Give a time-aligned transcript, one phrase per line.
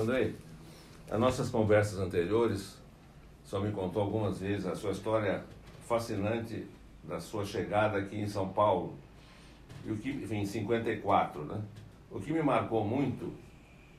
[0.00, 0.36] Andrei,
[1.10, 2.76] as nossas conversas anteriores
[3.44, 5.44] só me contou algumas vezes a sua história
[5.86, 6.66] fascinante
[7.04, 8.98] da sua chegada aqui em São Paulo,
[9.84, 11.62] e o que, enfim, em 54, né?
[12.10, 13.32] O que me marcou muito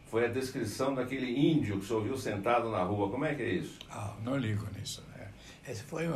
[0.09, 3.09] foi a descrição daquele índio que o senhor viu sentado na rua.
[3.09, 3.79] Como é que é isso?
[3.89, 5.03] Ah, não ligo nisso.
[5.15, 5.27] Né?
[5.67, 6.07] Esse foi,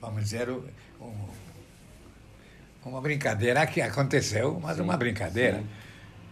[0.00, 0.62] vamos dizer, um,
[2.84, 5.62] uma brincadeira que aconteceu, mas sim, uma brincadeira.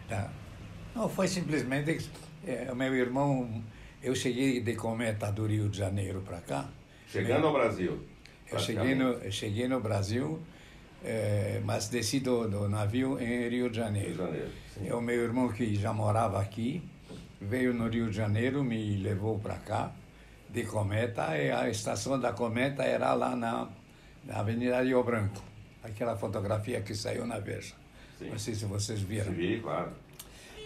[0.08, 0.30] Tá?
[0.94, 2.08] Não, foi simplesmente
[2.48, 3.62] é, o meu irmão,
[4.02, 6.68] eu cheguei de cometa do Rio de Janeiro para cá.
[7.06, 8.00] Chegando meu, ao Brasil?
[8.50, 10.40] Eu cheguei no, eu cheguei no Brasil,
[11.04, 14.08] é, mas desci do, do, navio em Rio de Janeiro.
[14.08, 14.90] Rio de Janeiro sim.
[14.90, 16.82] o meu irmão que já morava aqui,
[17.38, 19.92] veio no Rio de Janeiro, me levou para cá
[20.48, 23.68] de Cometa e a estação da Cometa era lá na,
[24.24, 25.42] na Avenida Rio Branco.
[25.82, 27.74] Aquela fotografia que saiu na Veja.
[28.18, 28.30] Sim.
[28.30, 29.32] Não sei se vocês viram.
[29.32, 29.92] Vi, claro.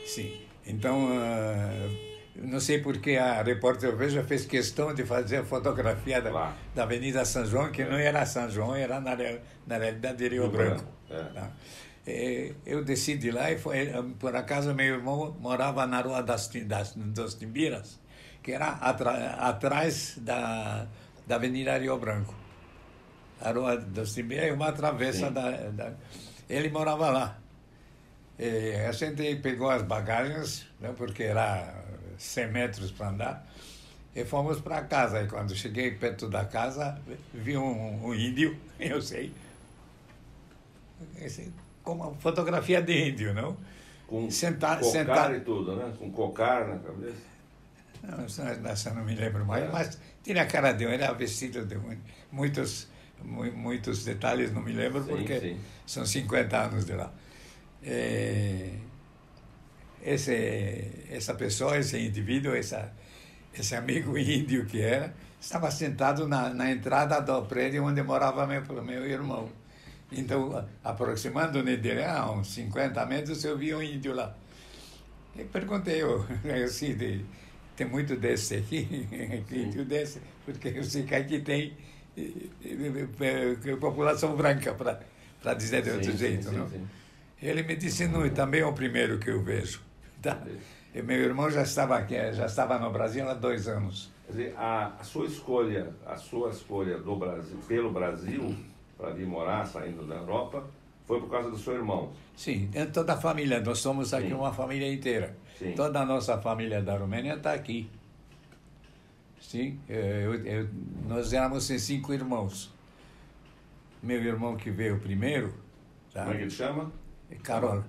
[0.06, 0.51] Sim.
[0.66, 6.30] Então, uh, não sei porque a repórter Veja fez questão de fazer a fotografia da,
[6.30, 6.54] claro.
[6.74, 7.88] da Avenida São João, que é.
[7.88, 9.16] não era São João, era na,
[9.66, 10.84] na realidade Rio Branco.
[11.10, 11.22] É.
[11.24, 11.50] Tá?
[12.66, 16.94] Eu desci de lá e foi, por acaso meu irmão morava na Rua das, das,
[16.96, 18.00] das Timbiras,
[18.42, 20.88] que era atra, atrás da,
[21.26, 22.34] da Avenida Rio Branco.
[23.40, 25.92] A Rua das Timbiras é uma travessa da, da,
[26.48, 27.38] Ele morava lá.
[28.44, 31.72] E a gente pegou as bagagens, né, porque era
[32.18, 33.46] 100 metros para andar,
[34.16, 35.22] e fomos para casa.
[35.22, 37.00] E quando cheguei perto da casa,
[37.32, 39.32] vi um, um índio, eu sei,
[41.84, 43.56] com uma fotografia de índio, não?
[44.08, 45.36] Com Senta, cocar sentado.
[45.36, 45.94] e tudo, né?
[45.96, 47.22] Com cocar na cabeça.
[48.02, 49.68] Não, essa não me lembro mais, é.
[49.68, 51.78] mas tinha a cara de um, era vestido de
[52.32, 52.88] muitos,
[53.22, 55.60] muitos detalhes, não me lembro, sim, porque sim.
[55.86, 57.12] são 50 anos de lá.
[57.84, 58.70] É,
[60.02, 62.92] esse, essa pessoa, esse indivíduo, essa,
[63.56, 68.62] esse amigo índio que era, estava sentado na, na entrada do prédio onde morava meu,
[68.82, 69.48] meu irmão.
[70.10, 74.36] Então, aproximando-me dele, a uns 50 metros, eu vi um índio lá.
[75.34, 76.26] E perguntei, eu,
[76.64, 77.24] assim, de,
[77.74, 79.08] tem muito desse aqui,
[79.50, 81.76] índio desse, porque eu sei que aqui tem
[83.80, 86.68] população branca, para dizer de outro sim, jeito, sim, não?
[86.68, 86.86] Sim,
[87.42, 89.82] Ele me disse, não, também é o primeiro que eu vejo.
[90.22, 90.40] Tá?
[90.94, 94.08] E meu irmão já estava aqui, já estava no Brasil há dois anos.
[94.26, 98.54] Quer dizer, a, a sua escolha, a sua escolha do Brasil, pelo Brasil,
[98.96, 100.64] para vir morar, saindo da Europa,
[101.08, 102.12] foi por causa do seu irmão?
[102.36, 104.34] Sim, toda a família, nós somos aqui Sim.
[104.34, 105.36] uma família inteira.
[105.58, 105.72] Sim.
[105.72, 107.90] Toda a nossa família da Romênia está aqui.
[109.40, 110.68] Sim, eu, eu,
[111.08, 112.72] nós éramos cinco irmãos.
[114.00, 115.52] Meu irmão que veio primeiro.
[116.12, 116.22] Tá?
[116.22, 116.92] Como é que ele chama?
[117.42, 117.84] Carol.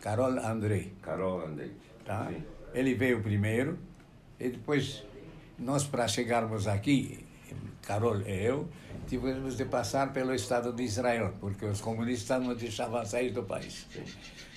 [0.00, 0.92] Carol Andrei.
[1.02, 1.72] Carol Andrei.
[2.04, 2.28] Tá?
[2.28, 2.42] Sim.
[2.72, 3.78] Ele veio primeiro
[4.38, 5.04] e depois
[5.58, 7.26] nós para chegarmos aqui,
[7.82, 8.68] Carol e eu,
[9.06, 13.86] tivemos de passar pelo Estado de Israel, porque os comunistas não deixavam sair do país.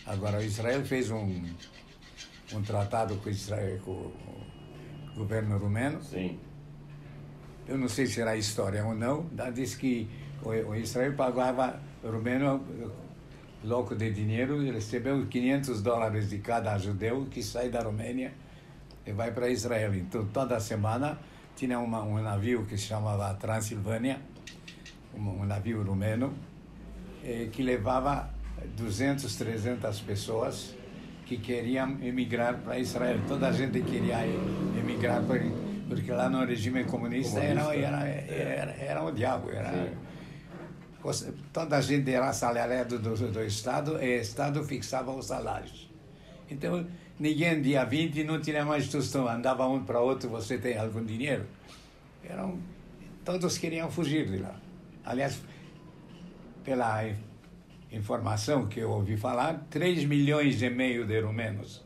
[0.06, 1.44] Agora, Israel fez um,
[2.54, 6.02] um tratado com, Israel, com o governo rumeno.
[6.04, 6.40] Sim.
[7.68, 10.10] Eu não sei se era história ou não, diz que
[10.44, 12.64] o Israel pagava o rumeno
[13.64, 18.34] louco de dinheiro, recebeu 500 dólares de cada judeu que sai da Romênia
[19.06, 19.96] e vai para Israel.
[19.96, 21.18] Então, toda semana
[21.56, 24.20] tinha uma, um navio que se chamava Transilvânia,
[25.16, 26.34] um, um navio rumeno,
[27.24, 28.30] eh, que levava
[28.76, 30.76] 200, 300 pessoas
[31.26, 33.20] que queriam emigrar para Israel.
[33.28, 34.26] Toda a gente queria
[34.78, 35.24] emigrar,
[35.88, 37.76] porque lá no regime comunista, comunista.
[37.76, 39.50] Era, era, era, era, o diabo.
[39.52, 40.13] Era, Sim
[41.52, 45.90] toda a gente era assalariado do, do Estado e o Estado fixava os salários.
[46.50, 46.86] Então,
[47.20, 51.46] ninguém, dia 20, não tinha mais tostão, andava um para outro, você tem algum dinheiro?
[52.24, 52.58] Eram,
[53.26, 54.56] todos queriam fugir de lá.
[55.04, 55.42] Aliás,
[56.64, 57.04] pela
[57.92, 61.84] informação que eu ouvi falar, 3 milhões e meio de rumenos,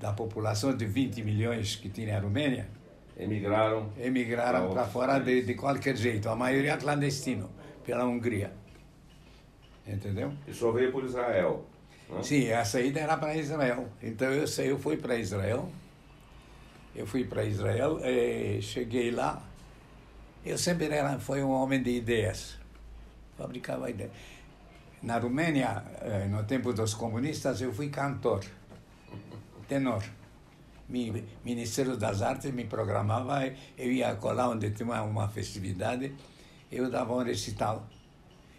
[0.00, 2.68] da população de 20 milhões que tinha a Romênia,
[3.16, 7.48] emigraram, emigraram para fora de, de qualquer jeito, a maioria clandestino
[7.84, 8.52] pela Hungria.
[9.86, 10.32] Entendeu?
[10.48, 11.64] E só veio por Israel.
[12.08, 12.22] Né?
[12.22, 13.88] Sim, a saída era para Israel.
[14.02, 15.70] Então eu, eu fui para Israel.
[16.94, 19.42] Eu fui para Israel, e cheguei lá.
[20.44, 22.56] Eu sempre era, fui um homem de ideias.
[23.36, 24.12] Fabricava ideias.
[25.02, 28.44] Na Romênia, eh, no tempo dos comunistas, eu fui cantor,
[29.68, 30.02] tenor.
[30.88, 33.44] Me, Ministério das Artes me programava,
[33.76, 36.14] eu ia colar onde tinha uma festividade
[36.76, 37.86] eu dava um recital.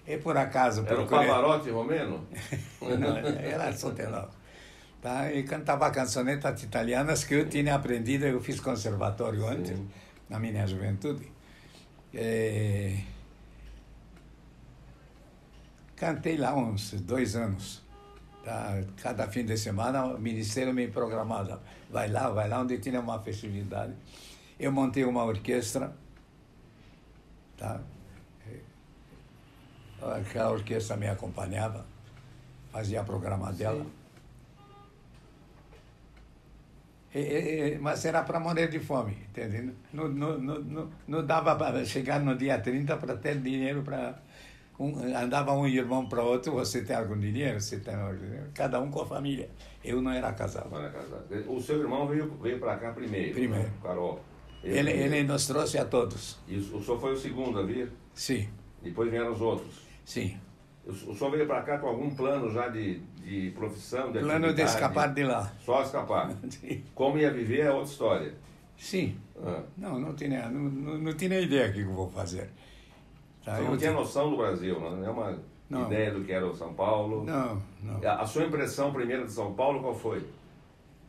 [0.07, 0.81] E por acaso...
[0.85, 1.25] Era procurei...
[1.25, 2.27] um Pavarotti romeno?
[2.81, 4.29] Não, era só tenor.
[5.01, 5.31] Tá?
[5.31, 9.87] E cantava cançonetas italianas que eu tinha aprendido, eu fiz conservatório antes, Sim.
[10.29, 11.31] na minha juventude.
[12.13, 12.97] É...
[15.95, 17.83] Cantei lá uns dois anos.
[18.43, 18.81] Tá?
[19.01, 21.61] Cada fim de semana o ministério me programava.
[21.89, 23.93] Vai lá, vai lá onde tinha uma festividade.
[24.59, 25.95] Eu montei uma orquestra.
[27.57, 27.81] Tá?
[30.13, 31.85] Aquela orquestra me acompanhava,
[32.71, 33.85] fazia a programa dela.
[37.13, 39.73] E, e, mas era para morrer de fome, entendeu?
[39.93, 44.19] Não, não, não, não, dava para chegar no dia 30 para ter dinheiro para.
[44.77, 47.61] Um, andava um irmão para outro, você tem algum dinheiro?
[47.61, 48.47] Você tem algum dinheiro?
[48.53, 49.49] Cada um com a família.
[49.81, 50.69] Eu não era casado.
[50.69, 51.23] Não era casado.
[51.47, 53.33] O seu irmão veio, veio para cá primeiro.
[53.33, 53.63] Primeiro.
[53.63, 53.73] né?
[53.81, 54.21] Carol.
[54.61, 56.37] Ele, ele nos trouxe a todos.
[56.47, 57.89] E o o senhor foi o segundo a vir?
[58.13, 58.49] Sim,
[58.81, 59.84] Depois vieram os outros.
[60.05, 60.37] Sim.
[60.87, 64.61] O senhor veio para cá com algum plano já de, de profissão, de Plano de
[64.61, 65.51] escapar de lá.
[65.59, 66.31] Só escapar.
[66.93, 68.33] Como ia viver é outra história.
[68.77, 69.17] Sim.
[69.43, 69.63] Ah.
[69.75, 70.69] Não, não tinha, não,
[70.99, 72.51] não, tinha ideia do que eu vou fazer.
[73.43, 75.87] Tá, eu não tinha ti- noção do Brasil, não é uma Não.
[75.87, 77.23] ideia do que era o São Paulo.
[77.25, 78.07] Não, não.
[78.07, 80.23] A sua impressão primeira de São Paulo qual foi?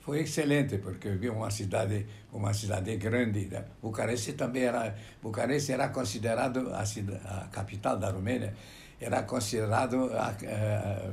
[0.00, 3.46] Foi excelente porque eu vi uma cidade, uma cidade grande.
[3.46, 3.64] né?
[3.82, 8.54] Bucareste também era, Bucareste era considerado a, a capital da Romênia,
[9.00, 11.10] era considerado a, eh,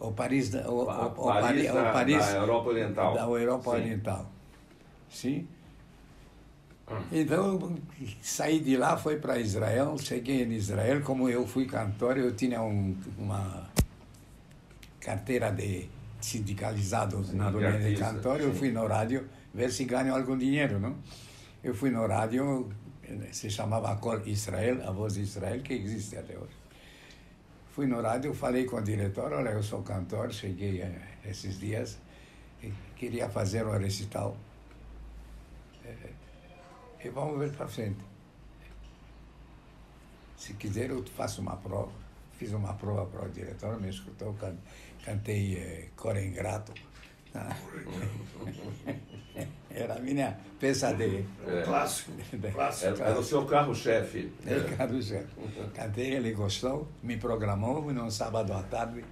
[0.00, 3.14] o Paris, da- o, Pa- o, Paris Pari- da- o Paris da Europa Oriental.
[3.14, 3.76] da Europa Sim.
[3.76, 4.26] Oriental.
[5.10, 5.48] Sim.
[7.12, 7.78] Então, eu
[8.22, 12.62] saí de lá, fui para Israel, cheguei em Israel, como eu fui cantor, eu tinha
[12.62, 13.68] um, uma
[14.98, 15.86] carteira de
[16.20, 20.36] sindicalizado Sim, na de Romênia de cantor, eu fui no rádio ver se ganho algum
[20.36, 20.96] dinheiro, não?
[21.62, 22.70] Eu fui no rádio,
[23.32, 26.56] se chamava Cor Israel, a voz de Israel, que existe até hoje.
[27.74, 31.98] Fui no rádio, falei com o diretor, olha, eu sou cantor, cheguei eh, esses dias,
[32.96, 34.36] queria fazer um recital.
[35.84, 36.12] Eh,
[37.04, 38.00] E vamos ver para frente.
[40.36, 41.92] Se quiser, eu faço uma prova.
[42.38, 44.56] Fiz uma prova para o diretor, me escutou, can-
[45.04, 46.72] cantei eh, Coro Ingrato.
[49.70, 51.24] Era a minha peça de...
[51.46, 51.62] É.
[51.64, 52.12] Clássico.
[52.52, 52.94] Clássico.
[53.02, 54.32] Era, era o seu carro-chefe.
[54.46, 55.14] É, Caruso.
[55.74, 59.04] Cantei, ele gostou, me programou num sábado à tarde.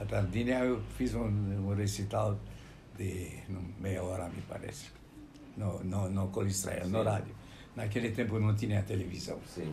[0.00, 2.38] À tardinha eu fiz um, um recital
[2.96, 3.30] de
[3.78, 4.86] meia hora, me parece,
[5.56, 7.34] no, no, no Colo Israel, no rádio.
[7.76, 9.38] Naquele tempo não tinha televisão.
[9.46, 9.72] Sim.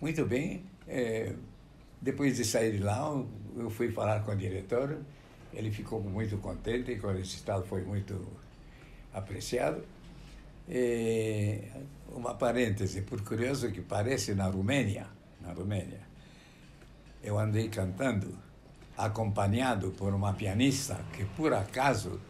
[0.00, 1.32] Muito bem, eh,
[2.00, 4.98] depois de sair de lá, eu- eu fui falar com o diretor,
[5.52, 8.26] ele ficou muito contente, que o recital foi muito
[9.12, 9.82] apreciado.
[10.68, 11.60] E
[12.12, 15.06] uma parêntese, por curioso que parece, na Romênia,
[15.40, 16.00] na Romênia,
[17.22, 18.36] eu andei cantando,
[18.96, 22.20] acompanhado por uma pianista que, por acaso,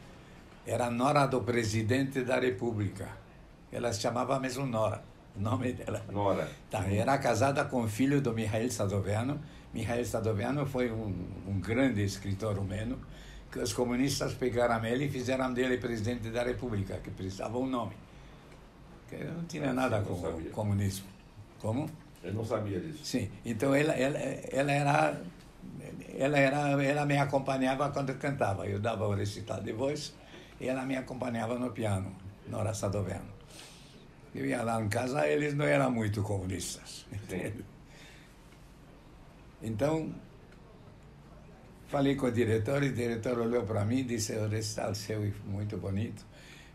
[0.67, 3.09] era nora do presidente da República.
[3.73, 5.03] Ela se chamava mesmo Nora,
[5.37, 6.05] o nome dela.
[6.11, 6.49] Nora.
[6.71, 9.41] Tá, era casada com o filho do Mihail Sadoviano.
[9.79, 11.15] Mihail Sadoviano foi um,
[11.47, 12.99] um grande escritor rumeno
[13.51, 17.95] que os comunistas pegaram ele e fizeram dele presidente da República, que precisava um nome.
[19.09, 21.07] Que não tinha nada Não com o comunismo.
[21.61, 21.89] Como?
[22.25, 23.05] Eu não sabia disso.
[23.05, 23.31] Sim.
[23.45, 25.23] Então ela, ela, ela era,
[26.19, 28.67] ela era, ela me acompanhava quando eu cantava.
[28.67, 30.13] Eu dava o recital de voz
[30.61, 32.13] e ela me acompanhava no piano,
[32.49, 33.39] Nora Sadoviano.
[34.35, 37.07] Eu ia lá em casa, eles não eram muito comunistas.
[37.29, 37.53] Sim.
[39.63, 40.15] Então,
[41.89, 45.23] falei com o diretor, e o diretor olhou para mim e disse, o recital seu
[45.23, 46.25] é muito bonito,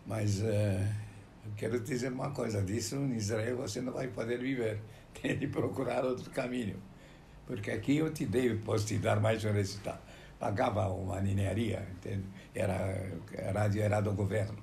[0.06, 4.82] mas eu quero te dizer uma coisa, disso em Israel você não vai poder viver,
[5.22, 6.78] tem de procurar outro caminho,
[7.48, 10.00] porque aqui eu te dei, posso te dar mais um recital.
[10.40, 12.26] Pagava uma ninharia, entende?
[12.54, 13.14] Era,
[13.54, 14.58] rádio era do governo.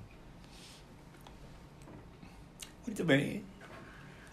[2.87, 3.43] Muito bem,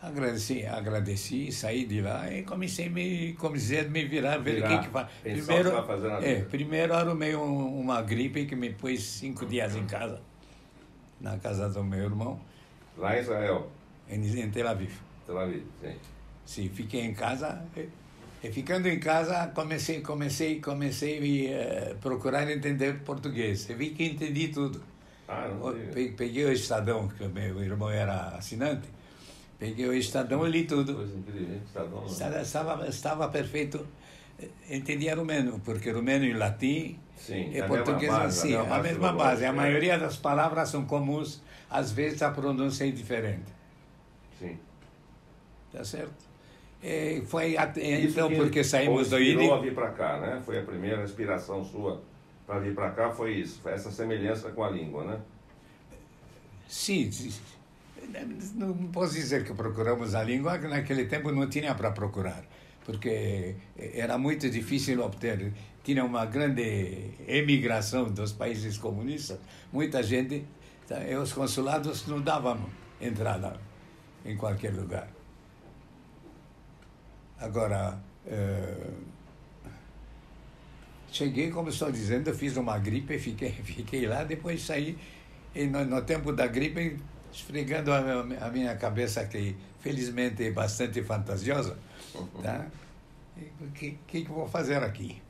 [0.08, 4.68] Agradeci, agradeci, saí de lá e comecei a me, comecei a me virar, ver o
[4.68, 5.08] que que faz.
[5.22, 5.72] Primeiro,
[6.24, 10.22] é, primeiro arrumei um, uma gripe que me pôs cinco dias em casa,
[11.20, 12.40] na casa do meu irmão,
[12.98, 13.70] Lá em Israel,
[14.10, 14.92] em, em Tel Aviv.
[15.26, 15.96] Tel Aviv, sim.
[16.46, 17.90] Sim, fiquei em casa e,
[18.42, 23.70] e ficando em casa comecei, comecei, comecei a eh, procurar entender português.
[23.70, 24.82] E vi que entendi tudo.
[25.28, 25.74] Ah, não
[26.16, 28.88] Peguei o Estadão, que meu irmão era assinante,
[29.60, 30.96] peguei o Estadão e li tudo.
[30.96, 31.16] Coisa?
[31.66, 32.06] Estadão.
[32.06, 33.86] Estava, estava, estava perfeito.
[34.70, 38.64] Entendia rumeno, porque rumeno e latim Sim, e a mesma português base, sim, a a
[38.64, 39.46] mesma mesma base base.
[39.46, 39.52] A lógica, é.
[39.52, 43.52] maioria das palavras são comuns, às vezes a pronúncia é diferente.
[44.40, 44.58] Sim.
[45.72, 46.28] Tá certo?
[46.84, 49.50] É, foi até, então porque saímos do INE.
[49.50, 50.42] a vir para cá, né?
[50.46, 52.02] Foi a primeira inspiração sua
[52.46, 55.20] para vir para cá, foi isso, foi essa semelhança com a língua, né?
[56.68, 57.10] Sim,
[58.56, 62.44] não posso dizer que procuramos a língua, que naquele tempo não tinha para procurar,
[62.86, 65.54] porque era muito difícil obter.
[65.84, 69.40] Tinha uma grande emigração dos países comunistas,
[69.72, 70.46] muita gente,
[70.88, 72.60] tá, e os consulados não davam
[73.00, 73.60] entrada
[74.26, 75.08] em qualquer lugar.
[77.40, 78.90] Agora, eh,
[81.12, 84.98] cheguei, como estou dizendo, fiz uma gripe, fiquei, fiquei lá, depois saí,
[85.56, 86.98] e no, no tempo da gripe,
[87.38, 91.77] esfregando a, minha cabeça, que felizmente é bastante fantasiosa,
[92.41, 92.65] tá?
[93.62, 95.22] O que, que, que vou fazer aqui?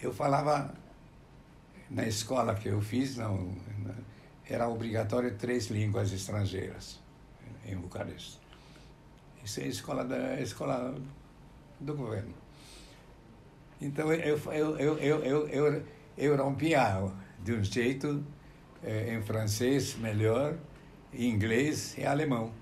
[0.00, 0.74] Eu falava
[1.88, 3.54] na escola que eu fiz, não,
[4.48, 6.98] era obrigatório três línguas estrangeiras
[7.64, 8.40] em Bucareste.
[9.44, 10.96] Isso é a escola, da, escola
[11.78, 12.34] do governo.
[13.80, 15.86] Então eu, eu, eu, eu, eu, eu,
[16.18, 16.80] eu rompia
[17.38, 18.24] de um jeito
[18.84, 20.56] eh, em francês melhor,
[21.12, 22.52] em inglês e alemão.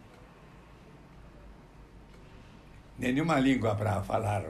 [2.98, 4.44] Nenhuma língua para falar,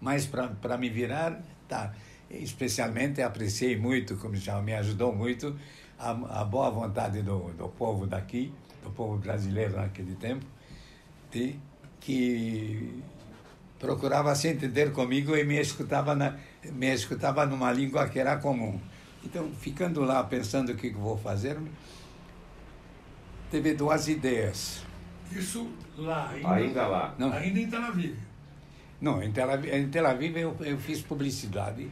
[0.00, 1.94] mas para me virar, tá.
[2.30, 5.58] Especialmente apreciei muito, como já me ajudou muito,
[5.98, 8.52] a, a boa vontade do, do povo daqui
[8.82, 10.44] do povo brasileiro naquele tempo,
[11.30, 11.56] de,
[12.00, 13.02] que
[13.78, 16.36] procurava se entender comigo e me escutava, na,
[16.72, 18.80] me escutava numa língua que era comum.
[19.24, 21.58] Então, ficando lá pensando o que vou fazer,
[23.50, 24.82] teve duas ideias.
[25.32, 27.14] Isso lá, ainda, ainda lá?
[27.18, 27.32] Não.
[27.32, 28.16] Ainda em Tel Aviv?
[29.00, 31.90] Não, em Tel Aviv, em Tel Aviv eu, eu fiz publicidade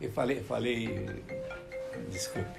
[0.00, 1.06] e falei, falei,
[2.10, 2.58] desculpe,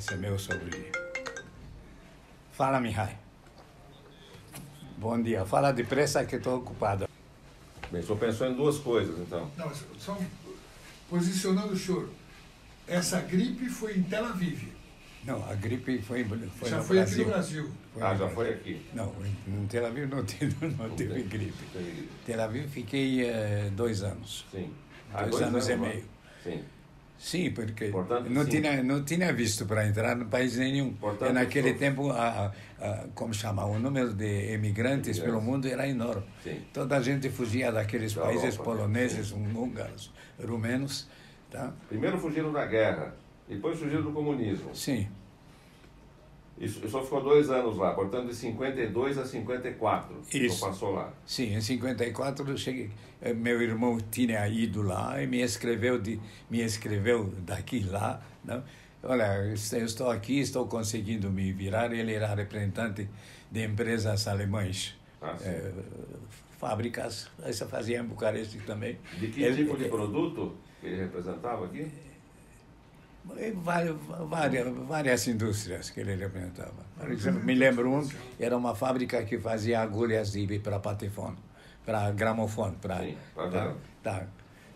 [0.00, 0.92] Esse é meu sobrinho.
[2.52, 3.18] Fala, Mihai.
[5.00, 5.46] Bom dia.
[5.46, 7.08] Fala depressa que estou ocupado.
[7.90, 9.50] Bem, o senhor pensou em duas coisas, então.
[9.56, 10.18] Não, só
[11.08, 12.10] posicionando o senhor.
[12.86, 14.70] Essa gripe foi em Tel Aviv.
[15.24, 17.14] Não, a gripe foi, foi já no foi Brasil.
[17.14, 17.70] aqui no Brasil.
[17.94, 18.86] Foi ah, já foi aqui.
[18.92, 19.10] Não,
[19.48, 21.64] em Tel Aviv não teve, não teve gripe.
[21.74, 24.44] Em Tel Aviv fiquei uh, dois anos.
[24.52, 24.70] Sim.
[25.14, 26.04] Ah, dois, dois, anos, anos e meio.
[26.44, 26.62] Sim.
[27.20, 28.62] Sim, porque Portanto, não, sim.
[28.62, 30.94] Tinha, não tinha visto para entrar no país nenhum.
[30.94, 32.50] Portanto, naquele tempo, a,
[32.80, 36.24] a, como chama, o número de emigrantes pelo mundo era enorme.
[36.42, 36.62] Sim.
[36.72, 39.52] Toda a gente fugia daqueles Da países Europa, poloneses, sim.
[39.54, 40.10] húngaros,
[40.42, 41.06] rumenos.
[41.50, 41.74] Tá?
[41.90, 43.14] Primeiro fugiram da guerra,
[43.46, 44.74] depois fugiram do comunismo.
[44.74, 45.06] Sim.
[46.60, 50.14] Isso só ficou dois anos lá, portanto, de 52 a 54.
[50.34, 50.60] Isso.
[50.60, 51.10] Passou lá.
[51.24, 52.90] Sim, em 54 eu cheguei.
[53.22, 58.20] eh, Meu irmão tinha ido lá e me escreveu, de, me escreveu daqui lá.
[58.44, 58.62] Não?
[59.02, 61.90] Olha, eu estou aqui, estou conseguindo me virar.
[61.94, 63.08] Ele era representante
[63.50, 64.94] de empresas alemães.
[65.22, 65.72] Ah, eh,
[66.58, 68.98] fábricas, essa fazia em Bucareste também.
[69.18, 71.86] De que Ele- tipo de produto que ele representava aqui?
[73.24, 73.96] Várias,
[74.28, 76.84] várias, várias indústrias que ele representava.
[76.98, 78.08] Por exemplo, me lembro um,
[78.38, 81.36] era uma fábrica que fazia agulhas de para patefone,
[81.84, 84.26] para gramofone, para Sim, para tá,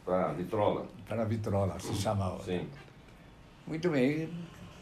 [0.04, 0.86] Para vitrola.
[1.08, 2.42] para vitrola, se chamava.
[2.44, 2.68] Sim.
[3.66, 4.28] Muito bem,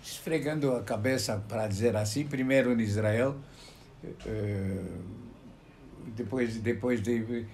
[0.03, 3.37] esfregando a cabeça, para dizer assim, primeiro em Israel,
[4.27, 4.85] eh,
[6.17, 7.47] depois, depois de...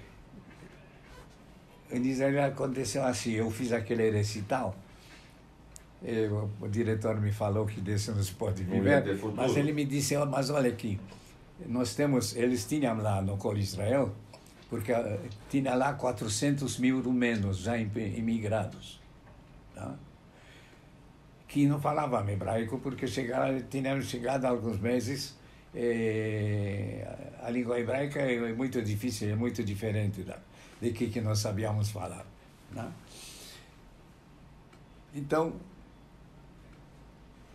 [1.91, 4.75] Em Israel aconteceu assim, eu fiz aquele recital,
[6.05, 6.29] eh,
[6.61, 9.03] o, diretor me falou que desse não se pode viver,
[9.35, 10.99] mas ele me disse, "Ó, mas olha aqui,
[11.67, 14.15] nós temos, eles tinham lá no Colo Israel,
[14.71, 15.19] porque eh,
[15.51, 19.01] tinha lá 400 mil rumenos já im- imigrados,
[19.75, 19.95] tá?
[21.49, 25.37] que não falavam hebraico porque chegaram, tinham chegado há alguns meses.
[25.75, 27.07] eh,
[27.43, 30.37] a língua hebraica é muito difícil, é muito diferente da,
[30.81, 32.25] de que, que nós sabíamos falar.
[32.73, 32.87] Né?
[35.15, 35.55] Então,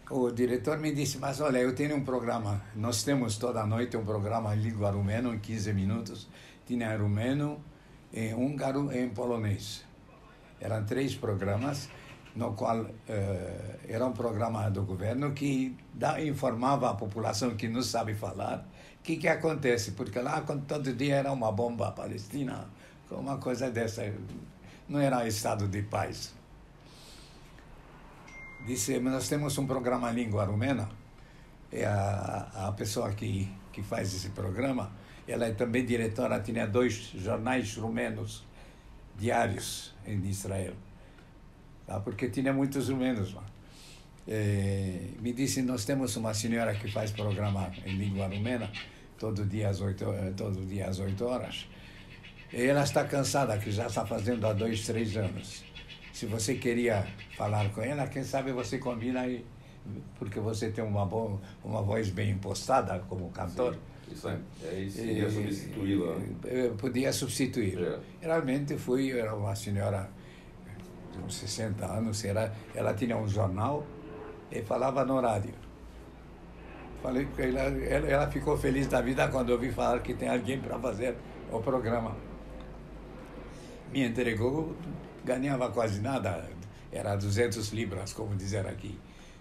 [0.10, 4.04] o diretor me disse, mas olha, eu tenho um programa, nós temos toda noite um
[4.04, 6.28] programa em língua rumena, em 15 minutos,
[6.66, 7.64] tinha rumeno,
[8.14, 9.86] em húngaro e em polonês.
[10.60, 11.90] Eram três programas,
[12.36, 15.76] no qual eh, era um programa do governo que
[16.26, 18.66] informava a população que não sabe falar
[19.00, 22.68] o que, que acontece, porque lá todo dia era uma bomba palestina,
[23.12, 24.02] uma coisa dessa,
[24.88, 26.34] não era estado de paz
[28.66, 30.90] disse, "Mas nós temos um programa em língua rumena,
[31.72, 34.92] e a, a pessoa que, que faz esse programa,
[35.28, 38.46] ela é também diretora, tinha dois jornais rumenos
[39.18, 40.74] diários em Israel.
[41.88, 42.00] tá?
[42.00, 43.44] porque tinha muitos rumenos lá.
[45.20, 48.72] Me disse, nós temos uma senhora que faz programa em língua rumena,
[49.18, 50.06] todo dia às oito,
[50.38, 51.68] todo dia às oito horas.
[52.52, 55.64] E ela está cansada, que já está fazendo há dois, três anos.
[56.14, 59.44] Se você queria falar com ela, quem sabe você combina aí,
[60.20, 63.74] porque você tem uma, boa, uma voz bem impostada como cantor.
[63.74, 66.16] Sim, isso é, é isso, podia substituí-la.
[66.78, 67.82] Podia substituir.
[67.82, 68.00] É.
[68.22, 70.08] Realmente fui, era uma senhora
[71.12, 73.84] de uns 60 anos, era, ela tinha um jornal
[74.52, 75.56] e falava no rádio.
[77.02, 80.62] Falei que ela, ela, ela ficou feliz da vida quando ouvi falar que tem alguém
[80.62, 81.16] para fazer
[81.52, 82.16] o programa.
[83.92, 84.76] Me entregou
[85.24, 86.50] ganhava quase nada,
[86.92, 88.98] era 200 libras, como dizer aqui.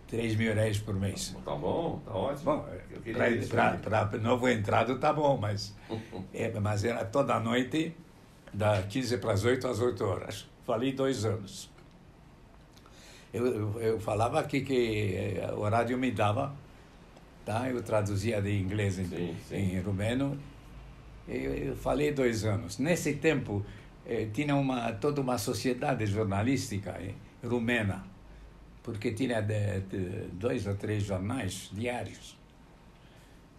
[0.08, 1.34] 3 mil reais por mês.
[1.42, 2.44] Tá bom, tá ótimo.
[2.44, 2.66] Bom,
[3.82, 5.74] para novo entrado tá bom, mas,
[6.34, 7.94] é, mas era toda noite,
[8.52, 10.46] da 15 para as 8 às 8 horas.
[10.64, 11.70] Falei dois anos.
[13.32, 16.54] Eu, eu, eu falava aqui que eh, o rádio me dava,
[17.46, 17.68] tá?
[17.70, 19.56] eu traduzia de inglês em, sim, sim.
[19.56, 20.38] em rumeno.
[21.26, 22.78] Eu, eu falei dois anos.
[22.78, 23.64] Nesse tempo,
[24.06, 28.04] eh, tinha uma, toda uma sociedade jornalística eh, rumena,
[28.82, 32.36] porque tinha de, de, dois ou três jornais diários.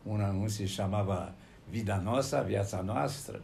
[0.06, 1.34] Uma, um se chamava
[1.68, 3.42] Vida Nossa, Viața Nostra,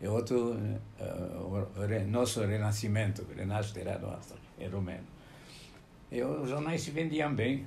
[0.00, 0.56] e outro
[0.98, 5.04] uh, Nosso Renascimento, Renascere Nostra, em rumeno.
[6.10, 7.66] E os jornais se vendiam bem,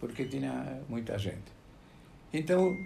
[0.00, 1.52] porque tinha muita gente.
[2.32, 2.76] Então,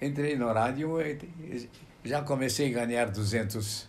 [0.00, 1.68] entrei no rádio e
[2.08, 3.86] já comecei a ganhar 200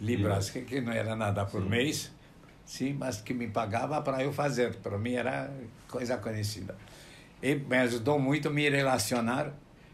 [0.00, 1.68] libras, que, que não era nada por sim.
[1.68, 2.10] mês,
[2.64, 4.76] sim, mas que me pagava para eu fazer.
[4.76, 5.52] Para mim era
[5.88, 6.76] coisa conhecida.
[7.42, 9.52] E me ajudou muito a me relacionar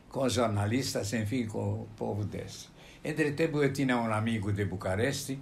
[0.08, 2.68] com jornalistas, enfim, com o povo desse.
[3.04, 5.38] Entretanto, eu tinha um amigo de Bucareste,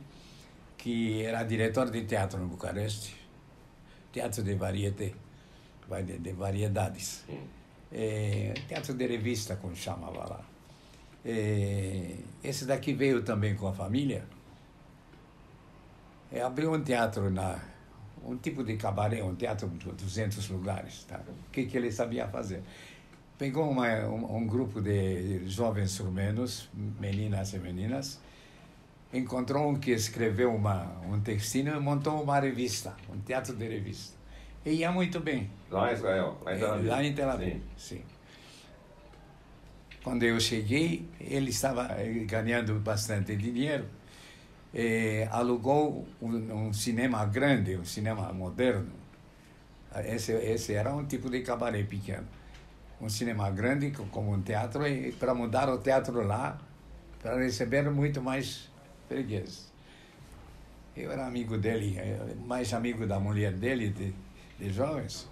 [0.77, 3.17] que era diretor de teatro em Bucareste,
[4.13, 5.13] teatro de varieté,
[6.21, 7.25] de variedades.
[7.93, 10.56] É, teatro de revista, como chamava lá.
[11.29, 14.25] É, esse daqui veio também com a família.
[16.31, 17.59] É, abriu um teatro na
[18.25, 21.21] um tipo de cabaré, um teatro de 200 lugares, tá?
[21.29, 22.63] O que que ele sabia fazer?
[23.39, 28.21] Pegou uma, um, um grupo de jovens rumenos, meninas e meninas,
[29.13, 34.17] encontrou um que escreveu uma, um textinho e montou uma revista, um teatro de revista.
[34.65, 35.49] E ia muito bem.
[35.71, 36.37] Lá em Israel?
[36.45, 36.89] Lá em Tel Aviv?
[36.89, 37.97] Lá em Tel Aviv, sim.
[37.97, 38.16] sim.
[40.07, 43.87] Quando eu cheguei, ele estava eh, ganhando bastante dinheiro.
[44.73, 48.93] Eh, alugou um, um, cinema grande, um cinema moderno.
[50.05, 52.29] Esse, esse era um tipo de cabaré pequeno.
[53.01, 54.85] Um cinema grande, como um teatro,
[55.19, 56.57] para mudar o teatro lá,
[57.21, 58.71] para receber muito mais
[59.09, 59.73] fregueses.
[60.97, 64.15] Eu era amigo dele, eh, mais amigo da mulher dele, de,
[64.57, 65.29] de jovens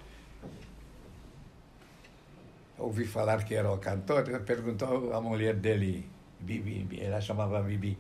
[2.79, 6.09] ouvi falar que era o cantor, perguntou a mulher dele,
[6.41, 7.99] Bibi, ela chamava Bibi,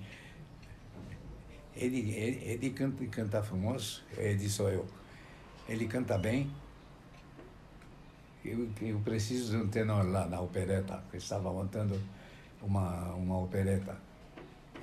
[1.76, 4.86] ele, ele, ele canta, canta famoso, ele sou eu.
[5.68, 6.50] Ele canta bem.
[8.44, 12.00] Eu, eu preciso de um tenor lá na opereta, que estava montando
[12.62, 13.96] uma, uma opereta.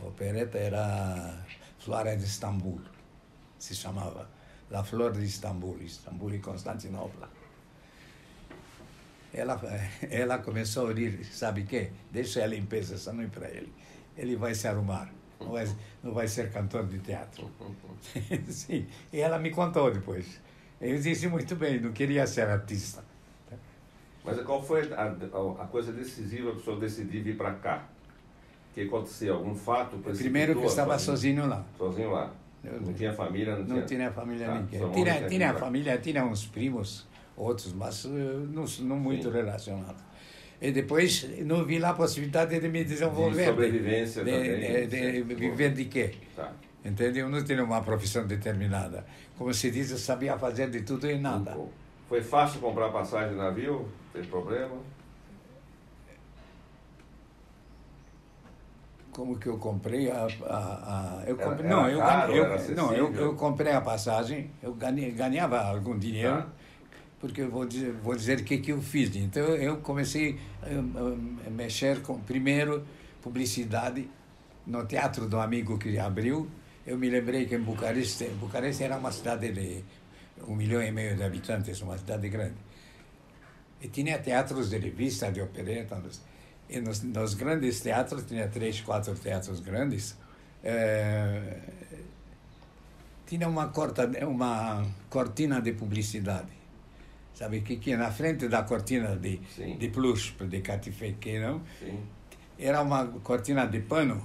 [0.02, 1.46] A opereta era
[1.80, 2.82] Flora de Istambul,
[3.58, 4.28] se chamava.
[4.70, 7.30] La Flor de Istambul, Istambul e Constantinopla.
[9.34, 9.60] Ela,
[10.10, 11.90] ela começou a rir, sabe o quê?
[12.12, 13.72] Deixa a limpeza, só não para ele.
[14.18, 15.68] Ele vai se arrumar, não vai,
[16.04, 17.50] não vai ser cantor de teatro.
[18.50, 20.40] Sim, e ela me contou depois.
[20.80, 23.04] Eu disse muito bem, não queria ser artista.
[24.24, 27.88] Mas qual foi a, a, a coisa decisiva para o senhor decidir vir para cá?
[28.74, 29.36] que aconteceu?
[29.36, 29.98] Algum fato?
[29.98, 31.64] Primeiro que eu estava sozinho lá.
[31.78, 32.32] Sozinho lá?
[32.64, 33.56] Eu, não tinha família?
[33.56, 34.92] Não, não tinha, tinha família ah, ninguém.
[34.92, 37.08] Tinha, tinha família, tinha uns primos
[37.42, 39.34] outros, mas eh, não, não muito Sim.
[39.34, 40.04] relacionados.
[40.62, 43.46] E depois não vi lá a possibilidade de me desenvolver.
[43.46, 44.88] De sobrevivência de, também.
[44.88, 46.14] De, de viver de quê?
[46.36, 46.52] Tá.
[46.86, 47.30] Entendeu?
[47.30, 49.06] Não tinha uma profissão determinada.
[49.38, 51.58] Como se diz, eu sabia fazer de tudo e nada.
[52.08, 53.88] Foi fácil comprar passagem de navio?
[54.14, 54.78] Tem problema?
[59.12, 62.94] como que eu comprei a, a, a eu comprei, era, não, eu, caro, eu, não
[62.94, 66.48] eu, eu comprei a passagem eu ganhei, ganhava algum dinheiro tá
[67.22, 69.16] porque eu vou dizer, vou dizer o que, que eu fiz.
[69.16, 72.84] Então, eu comecei a, mexer com, primeiro,
[73.22, 74.10] publicidade
[74.66, 76.50] no teatro do amigo que abriu.
[76.86, 79.84] Eu me lembrei que em Bucareste, Bucareste era uma cidade de
[80.48, 82.58] um milhão e meio de habitantes, uma cidade grande.
[83.80, 86.02] E tinha teatros de revista, de opereta.
[86.68, 90.18] E nos, nos grandes teatros, tinha três, quatro teatros grandes,
[90.64, 91.60] eh,
[93.28, 96.61] tinha uma, corta, uma cortina de publicidade.
[97.42, 99.38] Sabe que, que na frente da cortina de,
[99.80, 101.60] de plush, de catifique, não?
[101.80, 102.00] Sim.
[102.60, 104.24] Era uma cortina de pano,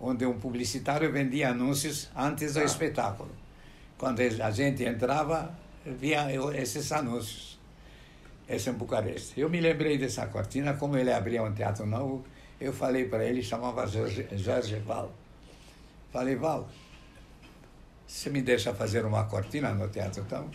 [0.00, 2.64] onde um publicitário vendia anúncios antes do ah.
[2.64, 3.30] espetáculo.
[3.96, 6.26] Quando a gente entrava, via
[6.60, 7.56] esses anúncios.
[8.48, 9.38] Esse é em Bucareste.
[9.40, 12.24] Eu me lembrei dessa cortina, como ele abria um teatro novo,
[12.60, 15.12] eu falei para ele, chamava Jorge, Jorge Val.
[16.12, 16.68] Falei, Val,
[18.04, 20.50] você me deixa fazer uma cortina no teatro, então?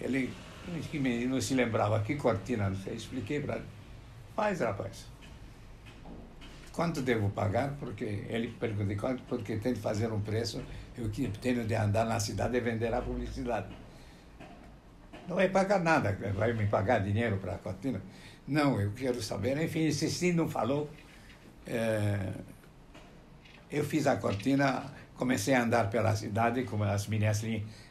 [0.00, 0.32] Ele
[1.28, 3.64] não se lembrava que cortina, não sei, expliquei para ele.
[4.34, 5.06] Faz, rapaz.
[6.72, 7.76] Quanto devo pagar?
[7.78, 10.62] Porque ele perguntou quanto, porque tem de fazer um preço,
[10.96, 13.68] eu tenho de andar na cidade e vender a publicidade.
[15.28, 18.02] Não vai pagar nada, vai me pagar dinheiro para a cortina?
[18.46, 19.56] Não, eu quero saber.
[19.62, 20.90] Enfim, insistindo, falou.
[21.66, 22.32] É,
[23.70, 27.42] eu fiz a cortina comecei a andar pela cidade com as minhas,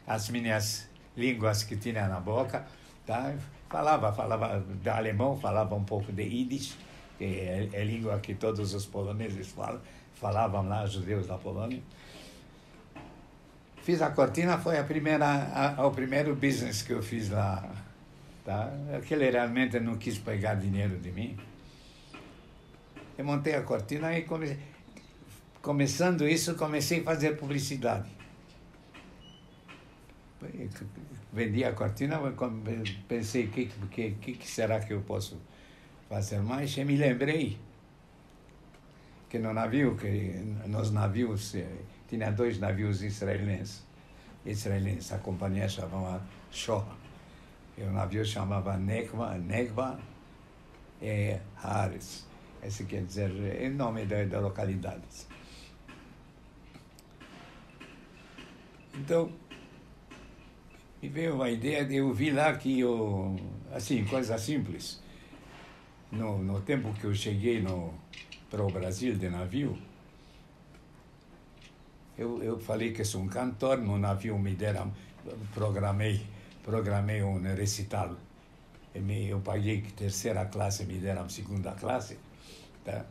[0.06, 2.64] as minhas línguas que tinha na boca.
[3.06, 3.34] Tá?
[3.68, 6.76] Falava, falava alemão, falava um pouco de Yiddish,
[7.18, 9.80] que é, é língua que todos os poloneses falam,
[10.14, 11.82] falavam lá, judeus da Polônia.
[13.82, 17.68] Fiz a cortina, foi a primeira, a, o primeiro business que eu fiz lá.
[18.44, 18.70] Tá?
[18.96, 21.36] Aquele realmente não quis pegar dinheiro de mim.
[23.16, 24.58] Eu montei a cortina e comecei
[25.64, 28.13] começando isso, comecei a fazer publicidade.
[31.32, 32.20] Vendi a cortina,
[33.08, 35.40] pensei, o que, que, que será que eu posso
[36.08, 36.76] fazer mais?
[36.76, 37.58] E me lembrei
[39.28, 41.66] que no navio, que nos navios, eh,
[42.08, 43.82] tinha dois navios israelenses.
[44.46, 46.86] Israelenses, a companhia chamava Shoah.
[47.76, 49.98] E o navio chamava Negba, Negba
[51.02, 52.26] e Haaretz.
[52.62, 55.02] Esse quer dizer, é o nome da, da localidade.
[58.94, 59.32] Então,
[61.04, 63.36] me veio uma ideia de eu vi lá que eu,
[63.74, 65.02] assim, coisa simples.
[66.10, 67.92] No, no tempo que eu cheguei no,
[68.50, 69.76] para o Brasil de navio,
[72.16, 74.90] eu, eu falei que sou um cantor, no navio me deram,
[75.52, 76.22] programei,
[76.62, 78.16] programei um recital.
[78.94, 82.16] E me, eu paguei terceira classe, me deram segunda classe.
[82.82, 83.04] Tá?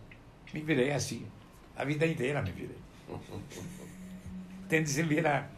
[0.51, 1.27] Me virei assim,
[1.75, 2.77] a vida inteira me virei.
[4.67, 5.52] Tem de se virar.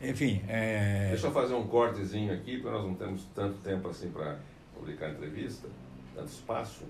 [0.00, 0.42] Enfim.
[0.48, 1.08] É...
[1.10, 4.38] Deixa eu fazer um cortezinho aqui, porque nós não temos tanto tempo assim para
[4.74, 5.68] publicar entrevista,
[6.14, 6.84] tanto espaço.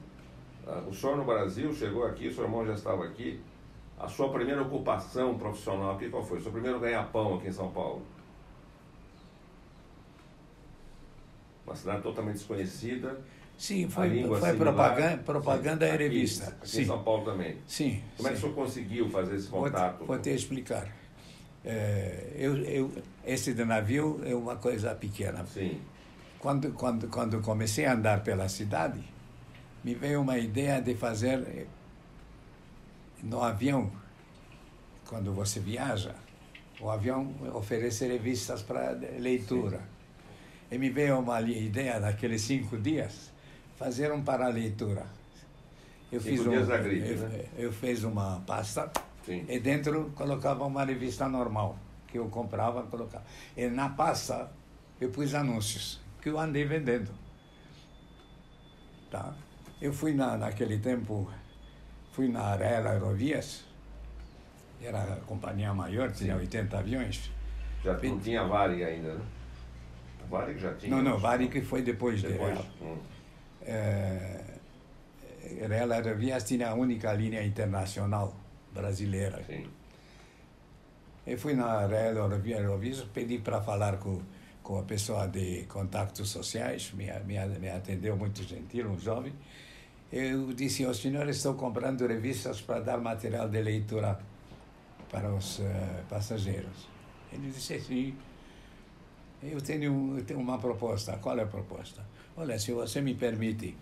[0.66, 3.40] Ah, o senhor no Brasil chegou aqui, seu irmão já estava aqui.
[3.98, 6.38] A sua primeira ocupação profissional aqui, qual foi?
[6.38, 8.02] O seu primeiro ganha-pão aqui em São Paulo?
[11.66, 13.18] Uma cidade totalmente desconhecida.
[13.56, 16.44] Sim, foi, foi propaganda, propaganda Sim, e revista.
[16.44, 16.82] Aqui, aqui Sim.
[16.82, 17.56] em São Paulo também.
[17.66, 18.02] Sim.
[18.16, 19.98] Como é que o senhor conseguiu fazer esse contato?
[19.98, 20.94] Vou, vou te explicar.
[21.70, 22.90] É, eu, eu,
[23.26, 25.44] esse de navio é uma coisa pequena.
[25.44, 25.78] Sim.
[26.38, 29.04] Quando, quando, quando comecei a andar pela cidade,
[29.84, 31.66] me veio uma ideia de fazer eh,
[33.22, 33.92] no avião,
[35.06, 36.14] quando você viaja,
[36.80, 39.78] o avião oferece revistas para leitura.
[39.78, 39.84] Sim.
[40.70, 43.30] E me veio uma ideia daqueles cinco dias,
[43.76, 45.04] fazer um para leitura.
[46.10, 47.44] Eu cinco fiz um, dias da gripe, eu, né?
[47.58, 48.90] eu fiz uma pasta
[49.28, 49.44] Sim.
[49.46, 53.22] E dentro colocava uma revista normal, que eu comprava e colocava.
[53.54, 54.50] E na pasta
[54.98, 57.10] eu pus anúncios, que eu andei vendendo.
[59.10, 59.34] Tá?
[59.82, 61.30] Eu fui na, naquele tempo,
[62.12, 63.66] fui na Arela Aerovias,
[64.82, 66.40] era a companhia maior, tinha Sim.
[66.40, 67.30] 80 aviões.
[67.84, 69.24] Já não tinha Varig ainda, né?
[70.24, 70.96] A Varig já tinha.
[70.96, 72.66] Não, não, Varig foi depois, depois dela.
[72.80, 72.96] Hum.
[73.60, 74.42] É,
[75.62, 78.34] Arela Aerovias tinha a única linha internacional
[78.72, 79.42] brasileira.
[79.44, 79.66] Sim.
[81.26, 84.18] Eu fui na Aerovias, pedi para falar com,
[84.62, 89.34] com a pessoa de contatos sociais, me, me, me atendeu muito gentil, um jovem.
[90.10, 94.18] Eu disse ao senhor, estou comprando revistas para dar material de leitura
[95.10, 95.64] para os uh,
[96.08, 96.88] passageiros.
[97.30, 98.16] Ele disse, sim,
[99.42, 101.18] eu tenho, eu tenho uma proposta.
[101.18, 102.02] Qual é a proposta?
[102.34, 103.76] Olha, se você me permite,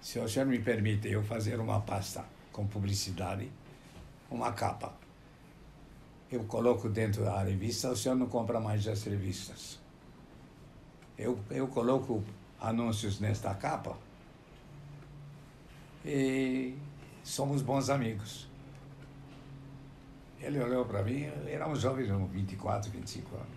[0.00, 3.50] se o senhor me permite eu fazer uma pasta com publicidade,
[4.30, 4.92] uma capa.
[6.30, 9.78] Eu coloco dentro da revista, o senhor não compra mais as revistas.
[11.18, 12.22] Eu, eu coloco
[12.60, 13.96] anúncios nesta capa
[16.04, 16.74] e
[17.22, 18.48] somos bons amigos.
[20.40, 21.26] Ele olhou para mim,
[21.74, 23.48] jovem de 24, 25 anos.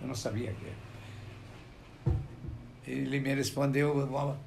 [0.00, 0.92] Eu não sabia que era.
[2.86, 4.38] Ele me respondeu uma,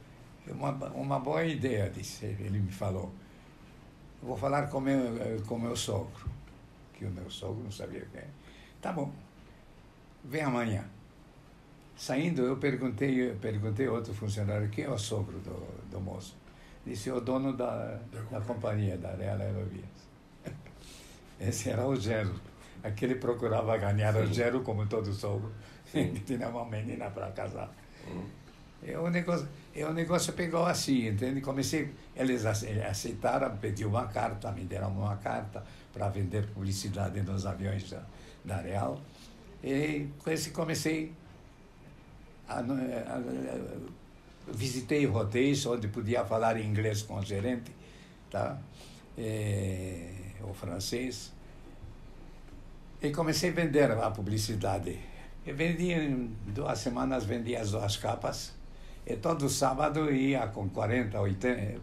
[0.48, 2.26] uma, uma boa ideia, disse.
[2.26, 3.14] Ele me falou
[4.21, 4.97] vou falar com meu,
[5.47, 6.30] com meu sogro,
[6.93, 8.23] que o meu sogro não sabia quem.
[8.82, 9.12] Tá bom,
[10.23, 10.86] vem amanhã.
[11.97, 16.36] Saindo, eu perguntei, eu perguntei a outro funcionário, quem é o sogro do, do moço?
[16.86, 17.99] Disse, o dono da,
[18.30, 19.86] da, companhia, da Real Aerovias.
[21.39, 22.36] Esse era o Gero.
[22.84, 24.19] Aquele procurava ganhar Sim.
[24.19, 25.51] o Gero, como todo sogro.
[26.25, 27.73] Tinha uma menina para casar.
[28.08, 28.25] Hum.
[28.84, 29.47] E o negócio,
[29.84, 31.42] o negócio pegou assim, entende?
[31.42, 37.90] Comecei, eles aceitaram, pediu uma carta, me deram uma carta para vender publicidade nos aviões
[37.90, 38.04] da,
[38.44, 39.02] da Real.
[39.62, 41.12] E com esse comecei
[42.48, 47.72] a, a, a, visitei hotéis onde podia falar inglês com o gerente,
[48.30, 48.58] tá?
[49.18, 50.10] E,
[50.42, 51.34] o francês.
[53.02, 55.00] E comecei a vender a publicidade.
[55.46, 58.55] E vendia, em duas semanas, vendia as duas capas.
[59.06, 61.82] E todo sábado ia com 40, 80,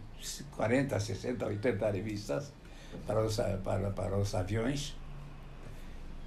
[0.57, 2.53] 40 60, 80 revistas
[3.07, 4.97] para os, para, para os aviões,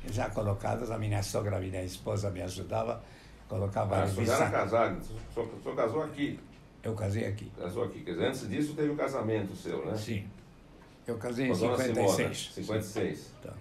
[0.10, 0.92] já colocadas.
[0.92, 3.04] A minha sogra, a minha esposa me ajudava,
[3.50, 4.36] colocava ah, a revista.
[4.36, 6.40] Você era casado, senhor casou aqui?
[6.82, 7.52] Eu casei aqui.
[7.58, 9.96] Casou aqui, quer dizer, antes disso teve o um casamento seu, né?
[9.98, 10.30] Sim.
[11.06, 12.52] Eu casei em 56.
[12.54, 13.34] Simona, 56.
[13.42, 13.54] Tá.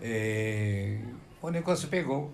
[0.00, 0.98] E,
[1.42, 2.32] o negócio pegou.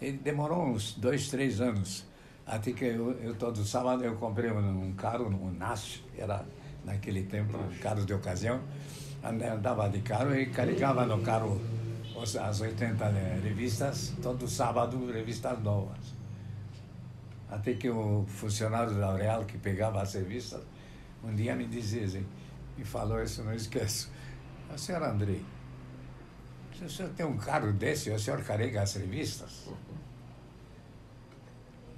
[0.00, 2.06] Ele demorou uns dois, três anos.
[2.46, 6.44] Até que eu, eu todo sábado eu comprei um, carro, um NAS, era
[6.84, 8.60] naquele tempo um carro de ocasião.
[9.22, 11.60] Andava de carro e carregava no carro
[12.40, 13.08] as 80
[13.42, 16.14] revistas, todo sábado revistas novas.
[17.50, 20.62] Até que o funcionário da Real que pegava as revistas,
[21.22, 22.26] um dia me dizia assim,
[22.76, 24.10] me falou isso, não esqueço.
[24.72, 25.42] A senhora Andrei,
[26.78, 29.66] se o senhor tem um carro desse, o senhor carrega as revistas?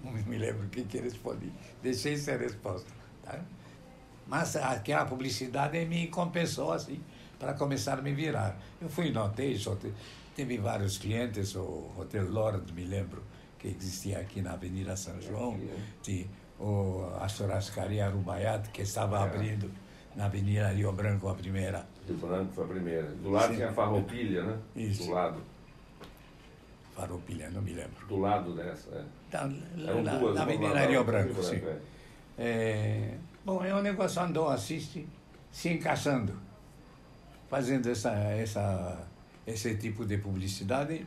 [0.02, 1.52] Não me lembro o que, que respondi.
[1.82, 2.90] Deixei sem resposta.
[3.22, 3.38] Tá?
[4.26, 7.02] Mas aquela publicidade me compensou assim,
[7.38, 8.58] para começar a me virar.
[8.80, 9.54] Eu fui no hotel,
[10.34, 13.22] tive vários clientes, o Hotel Lord, me lembro,
[13.58, 15.60] que existia aqui na Avenida São João,
[16.02, 16.26] tinha
[16.58, 19.22] o, a churrascaria Arubaiat, que estava é.
[19.22, 19.70] abrindo
[20.16, 21.86] na Avenida Rio Branco, a primeira.
[22.10, 23.08] Rio Branco foi a primeira.
[23.08, 23.54] Do lado Sim.
[23.56, 24.58] tinha a Farroupilha, né?
[24.76, 25.04] Isso.
[25.04, 25.40] Do lado.
[26.94, 28.06] Farroupilha, não me lembro.
[28.06, 29.04] Do lado dessa, é.
[29.30, 31.56] Da, na, duas, na Avenida Rio Branco, Branco, sim.
[31.64, 31.78] É.
[32.38, 35.06] É, bom, o negócio andou assiste,
[35.52, 36.34] se encaixando,
[37.48, 39.06] fazendo essa, essa,
[39.46, 41.06] esse tipo de publicidade.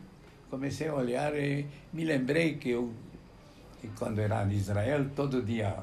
[0.50, 2.94] Comecei a olhar e me lembrei que eu
[3.84, 5.76] e quando era em Israel, todo dia,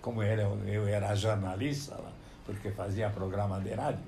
[0.00, 2.10] como era, eu era jornalista lá,
[2.46, 4.02] porque fazia programa de rádio,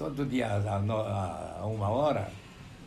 [0.00, 2.26] todo dia a, uma hora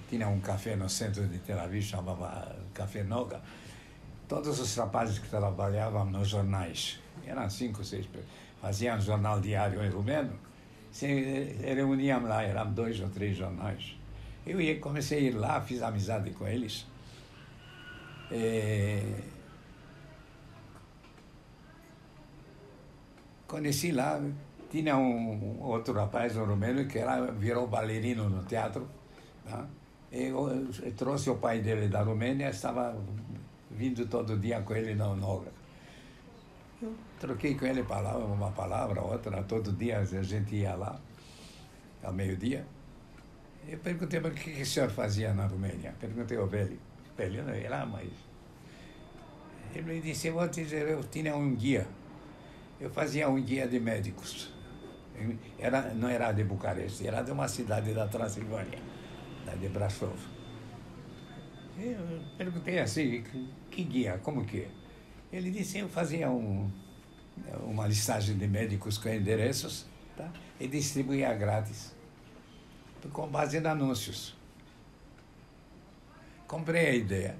[0.09, 3.39] tinha um café no centro de Tel Aviv, chamava Café Noga.
[4.27, 8.07] Todos os rapazes que trabalhavam nos jornais, eram cinco, seis,
[8.59, 10.33] faziam jornal diário em rumeno,
[10.91, 11.05] se
[11.61, 13.95] reuniam lá, eram dois ou três jornais.
[14.43, 16.87] Eu comecei a ir lá, fiz amizade com eles
[18.31, 19.21] é,
[23.45, 24.19] conheci lá,
[24.73, 28.89] tinha um outro rapaz, um romeno, que era, virou bailarino no teatro.
[29.47, 29.67] Tá?
[30.11, 32.95] Eu, eu, trouxe o pai dele da Romênia, estava
[33.69, 35.51] vindo todo dia com ele na Nogra.
[36.81, 40.99] Eu troquei com ele palavra, uma palavra, outra, todo dia a gente ia lá,
[42.01, 42.65] ao meio-dia.
[43.67, 45.93] Eu perguntei, mas o que, que o senhor fazia na Romênia?
[45.99, 46.79] Perguntei ao velho.
[47.15, 48.09] Velho não era, mas
[49.75, 51.87] ele me disse, eu vou te dizer, eu tinha um guia.
[52.81, 54.51] Eu fazia um guia de médicos.
[55.59, 58.79] Era, não era de Bucareste, era de uma cidade da Transilvânia,
[59.45, 60.17] da de Brasov.
[61.77, 63.23] Eu perguntei assim,
[63.71, 64.67] que guia, como que?
[65.31, 66.69] Ele disse, eu fazia um,
[67.63, 70.31] uma listagem de médicos com endereços tá?
[70.59, 71.95] e distribuía grátis,
[73.11, 74.35] com base em anúncios.
[76.47, 77.35] Comprei a ideia.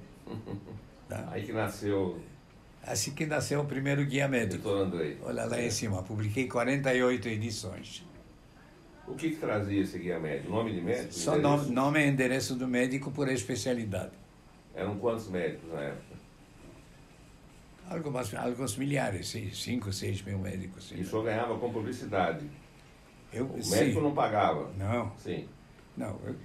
[1.08, 1.30] Tá?
[1.32, 2.20] Aí que nasceu.
[2.86, 4.64] Assim que nasceu o primeiro guia médico.
[4.64, 5.18] Doutor Andrei.
[5.24, 8.06] Olha lá em cima, publiquei 48 edições.
[9.08, 10.52] O que, que trazia esse guia médico?
[10.52, 11.14] Nome de médico?
[11.14, 14.12] Só nome, nome e endereço do médico por especialidade.
[14.74, 16.14] Eram quantos médicos na época?
[17.90, 20.88] Algumas, alguns milhares, cinco, seis mil médicos.
[20.88, 20.96] Sim.
[20.98, 22.50] E o senhor ganhava com publicidade?
[23.32, 24.02] Eu, o médico sim.
[24.02, 24.72] não pagava?
[24.78, 25.12] Não.
[25.18, 25.48] Sim.
[25.98, 26.36] Não, eu,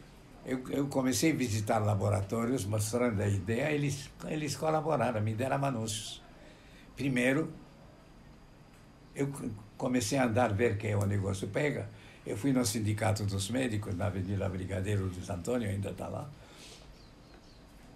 [0.44, 6.22] eu, eu, comecei a visitar laboratórios mostrando a ideia, eles, eles colaboraram, me deram anúncios.
[6.98, 7.48] Primeiro,
[9.14, 9.32] eu
[9.76, 11.88] comecei a andar, ver que o negócio pega.
[12.26, 16.28] Eu fui no Sindicato dos Médicos, na Avenida Brigadeiro dos Antônio, ainda está lá.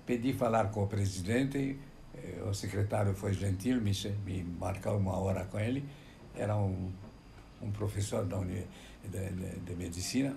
[0.06, 1.78] Pedi falar com o presidente,
[2.14, 3.92] eh, o secretário foi gentil, me,
[4.24, 5.84] me marcou uma hora com ele.
[6.36, 6.92] Era um,
[7.60, 8.64] um professor da uni,
[9.04, 10.34] de, de, de medicina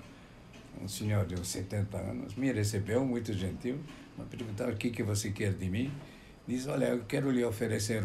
[0.82, 3.80] um senhor de uns 70 anos, me recebeu, muito gentil,
[4.18, 5.90] me perguntou o que, que você quer de mim.
[6.46, 8.04] Diz, olha, eu quero lhe oferecer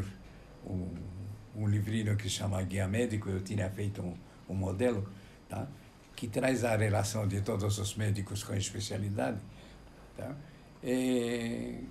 [0.66, 0.88] um,
[1.56, 4.14] um livrinho que chama Guia Médico, eu tinha feito um,
[4.48, 5.08] um modelo,
[5.48, 5.66] tá?
[6.14, 9.38] que traz a relação de todos os médicos com especialidade.
[10.16, 10.34] Tá?
[10.82, 11.84] E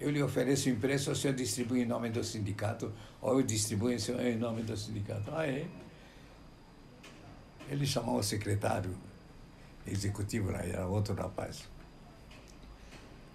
[0.00, 4.36] eu lhe ofereço impresso se eu distribuo em nome do sindicato ou eu distribuo em
[4.36, 5.30] nome do sindicato.
[5.34, 5.66] Ah, é?
[7.68, 8.94] Ele chamou o secretário
[9.86, 11.68] executivo, era outro rapaz.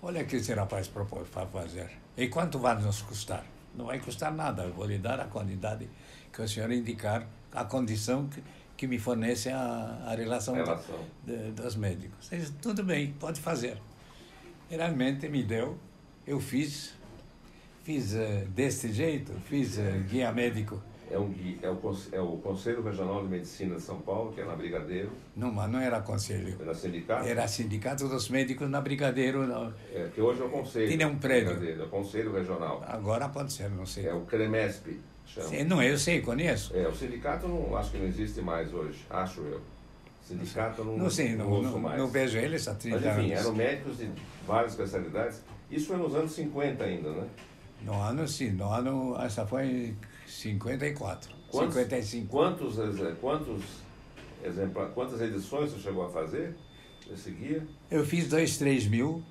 [0.01, 1.91] Olha o que esse rapaz propôs para fazer.
[2.15, 3.45] E quanto vai nos custar?
[3.75, 5.89] Não vai custar nada, eu vou lhe dar a quantidade
[6.31, 8.43] que o senhor indicar, a condição que,
[8.75, 10.99] que me fornece a, a relação, relação.
[11.23, 12.29] De, dos médicos.
[12.29, 13.81] Disse, tudo bem, pode fazer.
[14.69, 15.77] Realmente me deu,
[16.25, 16.93] eu fiz,
[17.83, 22.83] fiz uh, desse jeito, fiz uh, guia médico é, um, é, o, é o Conselho
[22.83, 25.11] Regional de Medicina de São Paulo, que é na Brigadeiro.
[25.35, 26.55] Não, mas não era conselho.
[26.59, 27.27] Era sindicato?
[27.27, 29.47] Era sindicato dos médicos na Brigadeiro.
[29.47, 29.73] Não.
[29.93, 30.89] É, que hoje é o conselho.
[30.89, 31.81] Tinha um prédio.
[31.81, 32.83] É o Conselho Regional.
[32.87, 34.07] Agora pode ser, não sei.
[34.07, 34.99] É o CREMESP.
[35.25, 35.63] Chama.
[35.63, 36.75] não, eu sei, conheço.
[36.75, 39.61] É, o sindicato não, acho que não existe mais hoje, acho eu.
[40.23, 41.97] Sindicato não, não, sei, não, não, mais.
[41.97, 43.45] não vejo eles há 30 Mas, enfim, anos.
[43.45, 44.09] eram médicos de
[44.45, 45.41] várias especialidades.
[45.71, 47.27] Isso foi nos anos 50 ainda, né?
[47.81, 48.51] No ano, sim.
[48.51, 49.95] No ano, essa foi
[50.29, 51.35] 54.
[51.49, 52.27] Quantos, 55.
[52.27, 52.75] Quantos,
[53.19, 53.63] quantos
[54.93, 56.55] quantas edições você chegou a fazer
[57.07, 57.67] desse guia?
[57.89, 59.23] Eu fiz dois, três mil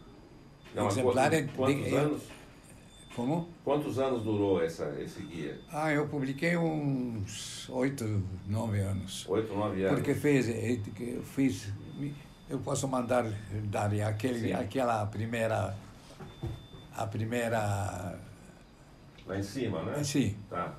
[0.74, 1.50] Não, exemplares.
[1.52, 2.22] Quantos, quantos de, anos?
[3.14, 3.48] Como?
[3.64, 5.58] Quantos anos durou essa, esse guia?
[5.72, 9.26] Ah, eu publiquei uns oito, nove anos.
[9.28, 9.98] Oito, nove anos.
[9.98, 11.72] Porque fez, eu fiz,
[12.48, 13.24] eu posso mandar
[13.64, 15.76] dar aquele, aquela primeira,
[16.94, 18.18] a primeira.
[19.26, 20.02] Lá em cima, né?
[20.04, 20.36] Sim.
[20.48, 20.74] Tá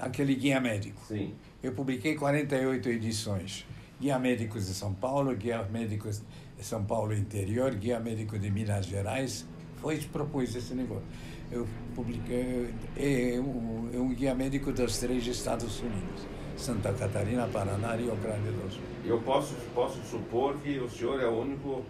[0.00, 1.00] aquele guia médico.
[1.06, 1.34] Sim.
[1.62, 3.66] Eu publiquei 48 edições.
[4.00, 6.22] Guia Médicos de São Paulo, Guia Médicos
[6.56, 9.46] de São Paulo Interior, Guia Médico de Minas Gerais.
[9.76, 11.04] Foi propus esse negócio.
[11.50, 16.26] Eu publiquei é um, é um guia médico dos três Estados Unidos.
[16.56, 18.82] Santa Catarina, Paraná e Rio Grande do Sul.
[19.04, 21.82] Eu posso, posso supor que o senhor é o único,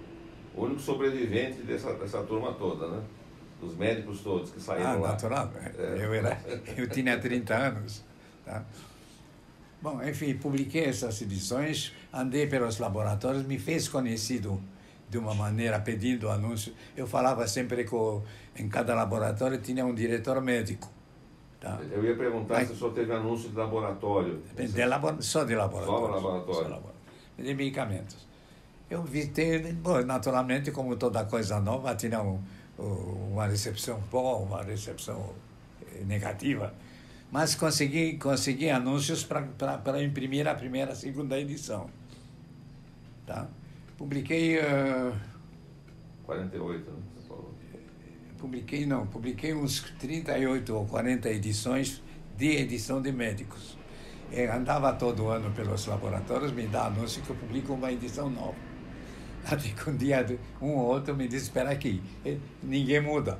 [0.57, 3.03] o único sobrevivente dessa, dessa turma toda, né?
[3.61, 5.09] Dos médicos todos que saíram ah, lá.
[5.09, 5.53] natural.
[5.79, 6.05] É.
[6.05, 6.38] Eu, era,
[6.77, 8.05] eu tinha 30 anos.
[8.44, 8.64] Tá?
[9.83, 14.61] Bom, enfim, publiquei essas edições, andei pelos laboratórios, me fez conhecido
[15.09, 16.73] de uma maneira, pedindo anúncio.
[16.96, 17.96] Eu falava sempre que
[18.57, 20.90] em cada laboratório tinha um diretor médico.
[21.61, 21.79] Tá?
[21.90, 24.40] Eu ia perguntar Mas, se o senhor teve anúncio de laboratório.
[24.57, 26.01] De labor, só de laboratório.
[26.01, 26.55] Só laboratório.
[26.55, 27.01] Só laboratório.
[27.37, 28.31] De medicamentos.
[28.88, 32.40] Eu visitei, bom, naturalmente, como toda coisa nova, tinha um,
[32.81, 35.35] uma recepção boa, uma recepção
[35.95, 36.75] eh, negativa,
[37.31, 41.88] mas consegui, consegui anúncios para imprimir a primeira a segunda edição.
[43.27, 43.47] Tá?
[43.97, 44.59] Publiquei.
[44.59, 45.14] Uh,
[46.25, 46.97] 48, né?
[47.14, 47.55] Você falou.
[48.38, 52.03] Publiquei, não, publiquei uns 38 ou 40 edições
[52.37, 53.79] de edição de médicos.
[54.33, 58.31] Eu eh, andava todo ano pelos laboratórios, me dá anúncio que eu publico uma edição
[58.31, 58.69] nova.
[59.44, 60.24] Até que um dia
[60.61, 62.03] um ou outro me disse, espera aqui,
[62.62, 63.38] ninguém muda.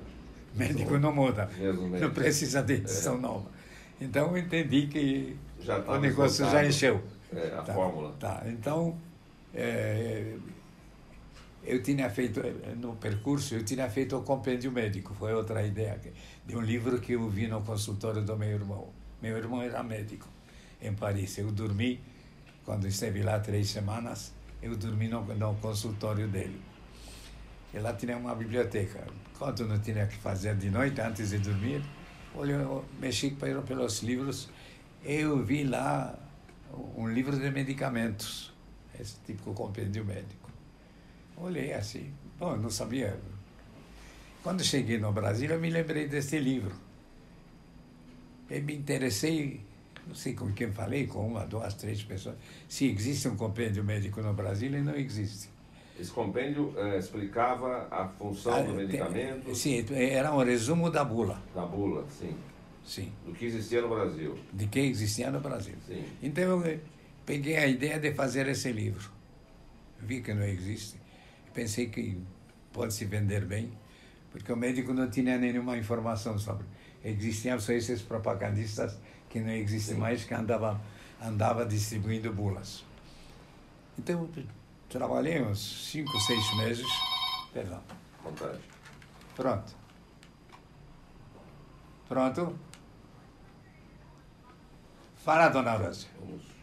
[0.55, 1.49] Médico não muda.
[2.01, 3.21] Não precisa de edição é.
[3.21, 3.51] nova.
[4.01, 5.37] Então eu entendi que
[5.87, 7.03] o negócio já encheu.
[7.33, 8.13] É, a tá, fórmula.
[8.19, 8.99] Tá, então
[9.55, 10.35] é,
[11.63, 12.41] eu tinha feito,
[12.77, 16.01] no percurso, eu tinha feito o compêndio médico, foi outra ideia,
[16.47, 18.89] de um livro que eu vi no consultório do meu irmão.
[19.23, 20.27] Meu irmão era médico
[20.81, 21.39] em Paris.
[21.39, 22.01] Eu dormi,
[22.65, 26.61] quando esteve lá três semanas, eu dormi no, no consultório dele.
[27.73, 29.07] E lá tinha uma biblioteca.
[29.39, 31.83] Quando não tinha que fazer de noite, antes de dormir,
[32.35, 34.49] eu mexi pelos livros.
[35.05, 36.19] Eu vi lá
[36.97, 38.53] um livro de medicamentos,
[38.99, 40.51] esse tipo de compêndio médico.
[41.37, 43.19] Olhei assim, bom, não sabia.
[44.43, 46.75] Quando cheguei no Brasil, eu me lembrei desse livro.
[48.51, 49.65] E me interessei
[50.11, 52.35] não sei com quem falei, com uma, duas, três pessoas,
[52.69, 55.49] se existe um compêndio médico no Brasil e não existe.
[55.99, 59.45] Esse compêndio eh, explicava a função ah, do medicamento?
[59.45, 61.41] Tem, sim, era um resumo da bula.
[61.55, 62.35] Da bula, sim.
[62.85, 63.13] Sim.
[63.25, 64.37] Do que existia no Brasil.
[64.53, 65.77] De que existia no Brasil.
[65.87, 66.05] Sim.
[66.21, 66.81] Então eu eh,
[67.25, 69.13] peguei a ideia de fazer esse livro.
[70.01, 70.99] Vi que não existe.
[71.55, 72.19] Pensei que
[72.73, 73.71] pode se vender bem,
[74.33, 76.67] porque o médico não tinha nenhuma informação sobre.
[77.05, 78.99] Existiam só esses propagandistas
[79.31, 79.99] que não existe Sim.
[79.99, 80.79] mais, que andava,
[81.23, 82.85] andava distribuindo bulas.
[83.99, 84.29] Então,
[84.89, 86.87] trabalhei uns cinco, seis meses.
[87.53, 87.81] Perdão.
[88.23, 88.61] Vontade.
[89.35, 89.75] Pronto.
[92.09, 92.59] Pronto?
[95.25, 96.07] Fala, dona Rosa.
[96.19, 96.60] Vamos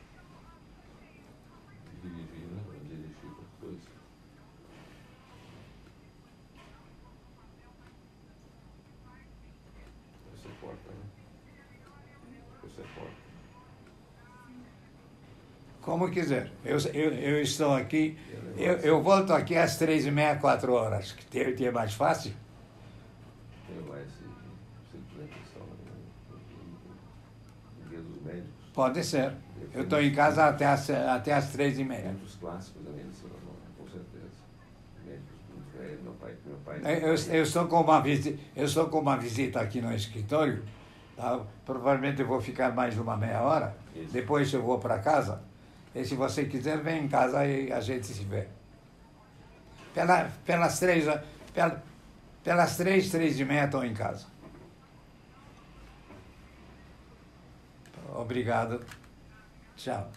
[15.87, 16.51] Como quiser.
[16.65, 18.17] Eu, eu, eu estou aqui,
[18.57, 22.33] eu, eu volto aqui às três e meia, quatro horas, que tem mais fácil.
[28.25, 28.51] Médicos.
[28.73, 29.33] Pode ser.
[29.73, 32.11] Eu estou em casa até as, até as três e meia.
[32.11, 33.09] Muitos clássicos moderna,
[33.77, 34.43] com certeza.
[35.05, 37.01] Médicos muito velhos, meu pai, meu pai.
[37.01, 40.65] Eu, eu, estou com uma visita, eu estou com uma visita aqui no escritório.
[41.15, 41.39] Tá?
[41.65, 43.73] Provavelmente eu vou ficar mais uma meia hora.
[43.95, 44.11] Isso.
[44.11, 45.47] Depois eu vou para casa.
[45.95, 48.47] E se você quiser, vem em casa e a gente se vê.
[49.93, 51.05] Pela, pelas três,
[51.53, 51.83] pela,
[52.43, 54.25] pelas três, três e meia estou em casa.
[58.15, 58.83] Obrigado.
[59.75, 60.09] Tchau.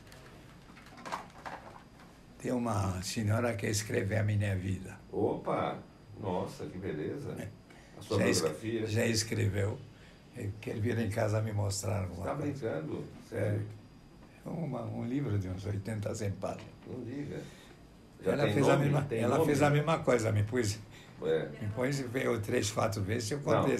[2.38, 4.96] Tem uma senhora que escreve a minha vida.
[5.12, 5.76] Opa!
[6.18, 7.36] Nossa, que beleza.
[7.98, 8.86] A sua Já, es- biografia.
[8.86, 9.78] já escreveu.
[10.36, 13.04] Eu quero vir em casa me mostrar Você está brincando?
[13.28, 13.66] Sério?
[14.44, 16.64] Uma- um livro de uns 80 100 páginas.
[16.86, 17.40] Não diga.
[18.24, 18.84] Já Ela, fez, a nome?
[18.84, 19.46] mesma, Tem ela nome?
[19.46, 20.78] fez a mesma coisa, me pôs,
[21.22, 21.48] É.
[21.60, 23.76] me pôs veio três, quatro vezes e eu contei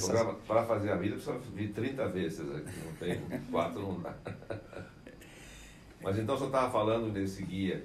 [0.47, 2.73] para fazer a vida, precisa vir 30 vezes aqui.
[2.85, 4.15] Não tem quatro, não dá.
[6.03, 7.85] Mas então você estava falando desse guia,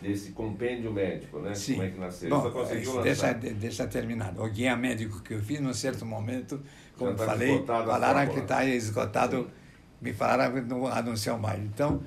[0.00, 1.52] desse compêndio médico, né?
[1.54, 1.74] Sim.
[1.74, 2.30] Como é que nasceu?
[2.30, 4.32] Bom, você conseguiu eh, deixa, deixa terminar.
[4.38, 6.60] O guia médico que eu fiz, num certo momento,
[6.96, 9.50] como tá falei, a falaram que está esgotado, Sim.
[10.00, 11.60] Me falaram que não anunciam mais.
[11.62, 12.02] Então,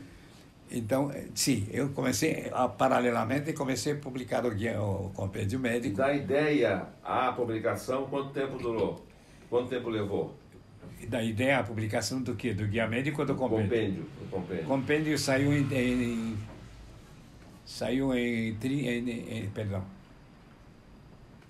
[0.72, 5.98] então, eh, sim, eu comecei, ah, paralelamente, comecei a publicar o guia, o compêndio médico.
[5.98, 9.06] da ideia à publicação, quanto tempo durou?
[9.50, 10.34] Quanto tempo levou?
[11.10, 12.54] Da ideia, a publicação do quê?
[12.54, 13.66] Do guia médico ou do compêndio?
[13.70, 14.06] compêndio.
[14.22, 14.66] O compêndio.
[14.66, 16.38] compêndio saiu em, em-
[17.66, 19.84] saiu em, em, em- perdão,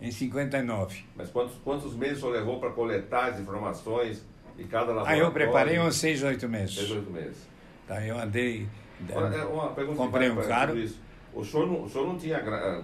[0.02, 1.04] em 59.
[1.16, 4.24] Mas quantos, quantos meses o levou para coletar as informações
[4.62, 5.24] de cada Aí laboratório?
[5.24, 6.76] eu preparei uns seis, oito meses.
[6.76, 7.48] Seis, oito meses.
[7.88, 8.68] Tá, eu andei.
[9.10, 10.76] Agora, é uma pergunta comprei um carro.
[11.34, 12.82] O senhor não, o senhor não tinha gra...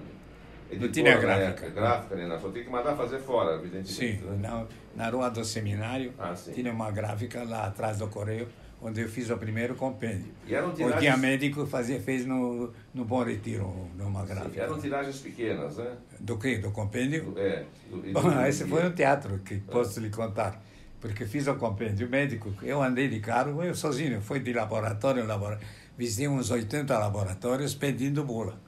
[0.72, 1.48] editora tinha na gráfica.
[1.66, 2.28] época, gráfica, né?
[2.28, 3.94] Não, Só tinha que mandar fazer fora, evidentemente.
[3.94, 4.38] Sim, né?
[4.42, 4.66] na,
[4.96, 6.54] na rua do seminário Ah, sim.
[6.54, 8.48] tinha uma gráfica lá atrás do correio,
[8.82, 10.32] onde eu fiz o primeiro compêndio.
[10.48, 14.62] E eram O tiragens, guia médico fazia, fez no, no Bom Retiro, numa sim, gráfica.
[14.62, 15.92] eram tiragens pequenas, né?
[16.20, 16.58] Do que?
[16.58, 17.32] Do compêndio?
[17.32, 17.66] Do- É.
[17.92, 20.62] do- e do- Bom, do- esse foi um teatro que posso lhe contar.
[21.00, 25.28] Porque fiz o compêndio médico, eu andei de carro, eu sozinho, fui de laboratório em
[25.28, 25.68] laboratório.
[25.98, 28.60] Visitei uns 80 laboratórios pedindo bula.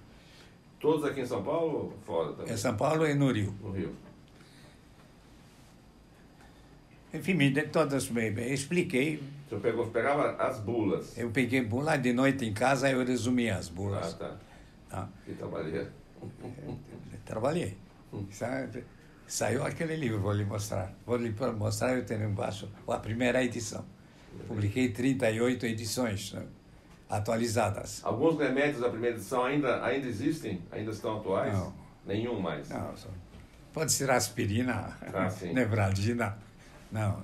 [0.80, 2.54] Todos aqui em São Paulo ou fora também?
[2.54, 3.54] Em São Paulo e no Rio.
[3.62, 3.94] No Rio.
[7.14, 8.54] Enfim, me dei todas bem.
[8.54, 9.22] Expliquei.
[9.48, 11.18] Senhor pegou, pegava as bulas.
[11.18, 14.14] Eu peguei bula de noite em casa, eu resumi as Ah, bulas.
[14.14, 14.36] tá.
[14.90, 15.10] tá?
[15.26, 15.88] Que trabalhei.
[17.26, 17.78] Trabalhei.
[18.32, 18.84] Sabe?
[19.30, 20.92] Saiu aquele livro, vou lhe mostrar.
[21.06, 23.86] Vou lhe mostrar, eu tenho embaixo a primeira edição.
[24.48, 26.44] Publiquei 38 edições né?
[27.08, 28.02] atualizadas.
[28.04, 30.60] Alguns remédios da primeira edição ainda, ainda existem?
[30.72, 31.54] Ainda estão atuais?
[31.54, 31.74] Não.
[32.06, 32.70] Nenhum mais.
[32.70, 33.10] Não, só-
[33.72, 35.30] pode ser aspirina, Ah.
[36.92, 37.22] Não.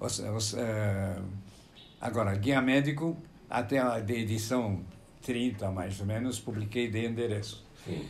[0.00, 1.16] Os- os, eh,
[2.00, 3.16] agora, guia médico,
[3.48, 4.82] até a de edição
[5.22, 7.64] 30, mais ou menos, publiquei de endereço.
[7.84, 8.08] Sim.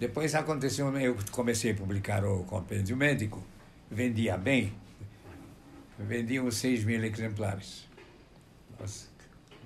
[0.00, 3.42] Depois aconteceu, eu comecei a publicar o compêndio médico,
[3.90, 4.72] vendia bem,
[5.98, 7.86] vendi uns 6 mil exemplares.
[8.78, 9.08] Nossa,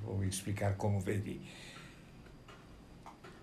[0.02, 1.40] vou explicar como vendi.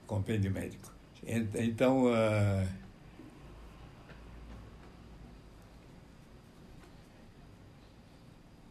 [0.06, 0.92] Compêndio médico.
[1.26, 2.68] Ent- Então, ah,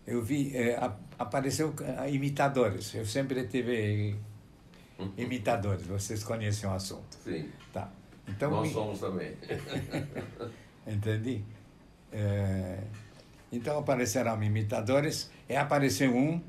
[0.07, 1.75] eu vi, a- apareceu
[2.11, 2.95] imitadores.
[2.95, 4.17] Eu sempre tive
[5.17, 7.17] imitadores, vocês conhecem o assunto.
[7.23, 7.49] Sim.
[7.73, 7.91] Tá.
[8.31, 9.35] Então, Nós somos também.
[10.87, 11.45] Entendi.
[12.13, 12.79] É,
[13.53, 16.41] então apareceram imitadores e apareceu um,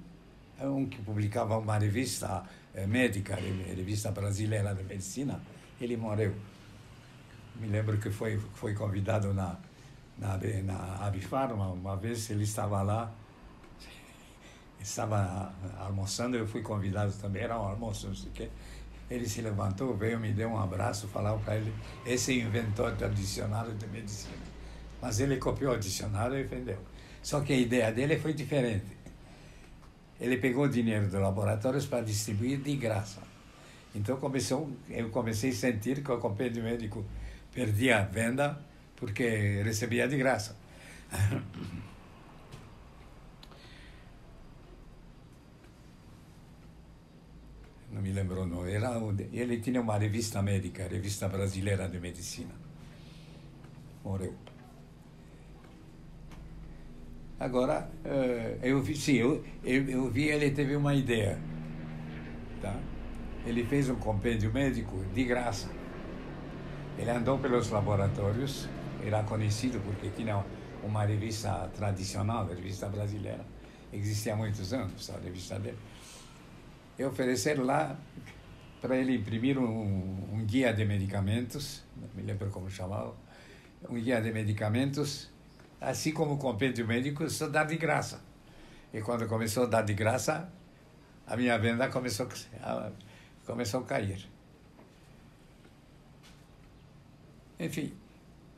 [0.62, 5.40] um que publicava uma revista eh, médica, re- revista brasileira de medicina.
[5.80, 6.34] Ele morreu.
[7.60, 9.58] Me lembro que foi foi convidado na
[10.18, 13.12] na na Abifarma uma vez ele estava lá
[14.80, 18.50] estava almoçando eu fui convidado também era um almoço não sei o quê
[19.12, 21.74] ele se levantou veio me deu um abraço falava para ele
[22.06, 24.34] esse inventor do dicionário de medicina.
[25.02, 26.80] Mas ele copiou o dicionário e vendeu.
[27.22, 28.98] Só que a ideia dele foi diferente.
[30.20, 33.22] Ele pegou o dinheiro dos laboratórios para distribuir de graça.
[33.94, 37.04] Então começou eu comecei a sentir que o compêndio médico
[37.54, 38.58] perdia a venda
[38.96, 40.56] porque recebia de graça
[47.92, 52.54] não me lembro era o de- ele tinha uma revista médica revista brasileira de medicina
[54.04, 54.34] morreu
[57.42, 61.40] Agora, uh, eu vi, sim, eu, eu, eu vi ele teve uma ideia.
[62.62, 62.76] Tá?
[63.48, 65.68] Ele fez um compêndio médico de graça.
[67.00, 68.70] Ele andou pelos laboratórios,
[69.04, 70.46] era conhecido porque tinha
[70.84, 73.44] uma revista tradicional, a revista brasileira,
[73.92, 75.80] existia há muitos anos, a revista dele.
[76.98, 77.98] E ofereceram lá
[78.82, 83.16] para ele imprimir um, um, guia de medicamentos, não me lembro como chamava,
[83.90, 85.30] um guia de medicamentos,
[85.80, 88.22] assim como o compêndio médico, só dá de graça.
[88.94, 90.52] E quando começou a dar de graça,
[91.28, 92.28] a minha venda começou
[92.62, 92.92] a,
[93.46, 94.28] começou a cair.
[97.60, 97.94] Enfim,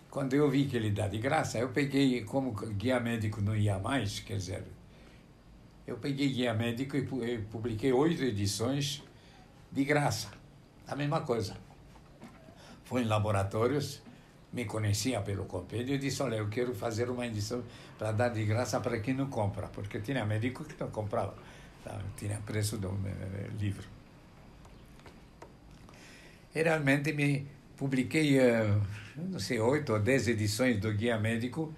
[0.10, 3.78] quando eu vi que ele dá de graça, eu peguei, como guia médico não ia
[3.78, 4.64] mais, quer dizer,
[5.86, 9.04] eu peguei guia médico e publiquei oito edições
[9.72, 10.30] de graça.
[10.88, 11.58] A mesma coisa.
[12.86, 14.02] Fui em laboratórios,
[14.52, 17.64] me conhecia pelo compêndio e disse, olha, eu quero fazer uma edição
[17.98, 21.34] para dar de graça para quem não compra, porque tinha médico que não comprava,
[21.84, 22.00] tá?
[22.18, 23.88] tinha preço do eh, livro.
[26.54, 28.82] E realmente me publiquei, uh,
[29.18, 31.74] não sei, oito ou dez edições do Guia Médico,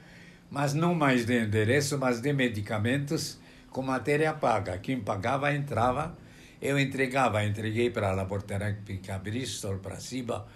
[0.51, 3.39] mas não mais de endereço, mas de medicamentos
[3.75, 4.77] com matéria paga.
[4.77, 6.15] Quem pagava entrava,
[6.61, 10.47] eu entregava, entreguei para a Laboratórica Bristol, para Ciba,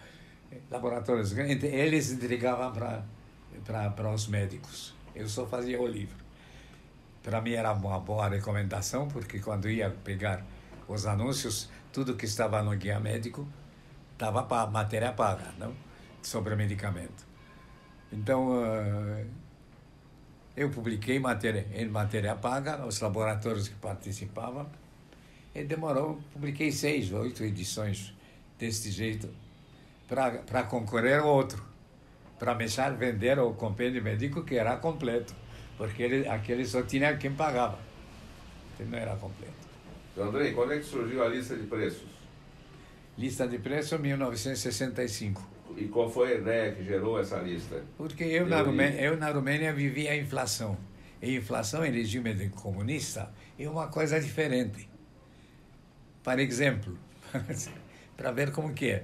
[0.72, 4.96] laboratórios grandes, eles entregavam para, os médicos.
[5.14, 6.16] Eu só fazia o livro.
[7.22, 10.46] Para mim era uma boa recomendação, porque quando ia pegar
[10.88, 13.46] os anúncios, tudo que estava no guia médico
[14.14, 15.74] estava matéria paga, não?
[16.22, 17.28] Sobre medicamento.
[18.14, 19.26] Então, uh,
[20.60, 24.70] eu publiquei matéria, em matéria paga, os laboratórios que participavam,
[25.56, 28.14] e demorou, publiquei seis, oito edições
[28.58, 29.30] desse jeito,
[30.06, 31.64] para concorrer ao outro,
[32.38, 35.34] para começar a vender o compêndio médico que era completo,
[35.78, 37.80] porque ele, aquele só tinha quem pagava,
[38.78, 39.54] ele não era completo.
[40.12, 42.10] Então, Andrei, quando é que surgiu a lista de preços?
[43.18, 45.42] Lista de preços 1965.
[45.78, 47.82] E qual foi a ideia que gerou essa lista?
[47.98, 50.78] Porque eu, na Romênia, eu na Romênia vivia a inflação.
[51.22, 54.90] E inflação em regime comunista é uma coisa diferente.
[56.24, 56.98] Por exemplo,
[58.16, 59.04] para ver como que é.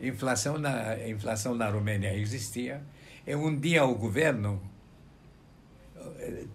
[0.00, 2.82] Inflação na, inflação na Romênia existia.
[3.26, 4.60] E um dia o governo,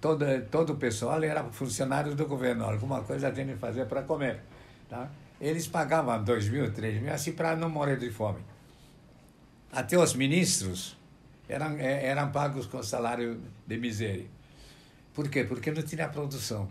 [0.02, 4.42] todo, todo o pessoal era funcionário do governo, alguma coisa tem que fazer para comer.
[4.90, 5.10] Tá?
[5.40, 8.40] Eles pagavam dois mil, três mil, assim para não morrer de fome.
[9.76, 10.98] Até os ministros
[11.50, 14.26] eram, é, eram pagos com salário de miséria.
[15.14, 15.44] Por quê?
[15.44, 16.70] Porque não tinha produção.